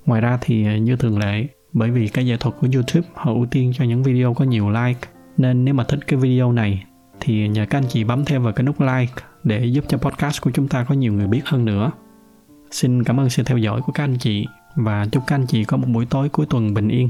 Ngoài 0.06 0.20
ra 0.20 0.38
thì 0.40 0.66
à, 0.66 0.78
như 0.78 0.96
thường 0.96 1.18
lệ, 1.18 1.46
bởi 1.72 1.90
vì 1.90 2.08
cái 2.08 2.24
nghệ 2.24 2.36
thuật 2.36 2.54
của 2.60 2.68
youtube 2.74 3.08
họ 3.14 3.32
ưu 3.32 3.46
tiên 3.46 3.72
cho 3.74 3.84
những 3.84 4.02
video 4.02 4.34
có 4.34 4.44
nhiều 4.44 4.70
like, 4.70 5.00
nên 5.36 5.64
nếu 5.64 5.74
mà 5.74 5.84
thích 5.84 6.00
cái 6.06 6.18
video 6.18 6.52
này 6.52 6.84
thì 7.20 7.48
nhờ 7.48 7.66
các 7.70 7.78
anh 7.78 7.88
chị 7.88 8.04
bấm 8.04 8.24
thêm 8.24 8.42
vào 8.42 8.52
cái 8.52 8.64
nút 8.64 8.80
like 8.80 9.12
để 9.44 9.64
giúp 9.64 9.84
cho 9.88 9.98
podcast 9.98 10.42
của 10.42 10.50
chúng 10.50 10.68
ta 10.68 10.84
có 10.84 10.94
nhiều 10.94 11.12
người 11.12 11.26
biết 11.26 11.42
hơn 11.44 11.64
nữa. 11.64 11.90
Xin 12.70 13.04
cảm 13.04 13.20
ơn 13.20 13.30
sự 13.30 13.42
theo 13.42 13.58
dõi 13.58 13.82
của 13.82 13.92
các 13.92 14.04
anh 14.04 14.18
chị 14.18 14.46
và 14.76 15.06
chúc 15.12 15.22
các 15.26 15.34
anh 15.34 15.46
chị 15.46 15.64
có 15.64 15.76
một 15.76 15.86
buổi 15.88 16.06
tối 16.06 16.28
cuối 16.28 16.46
tuần 16.50 16.74
bình 16.74 16.88
yên. 16.88 17.08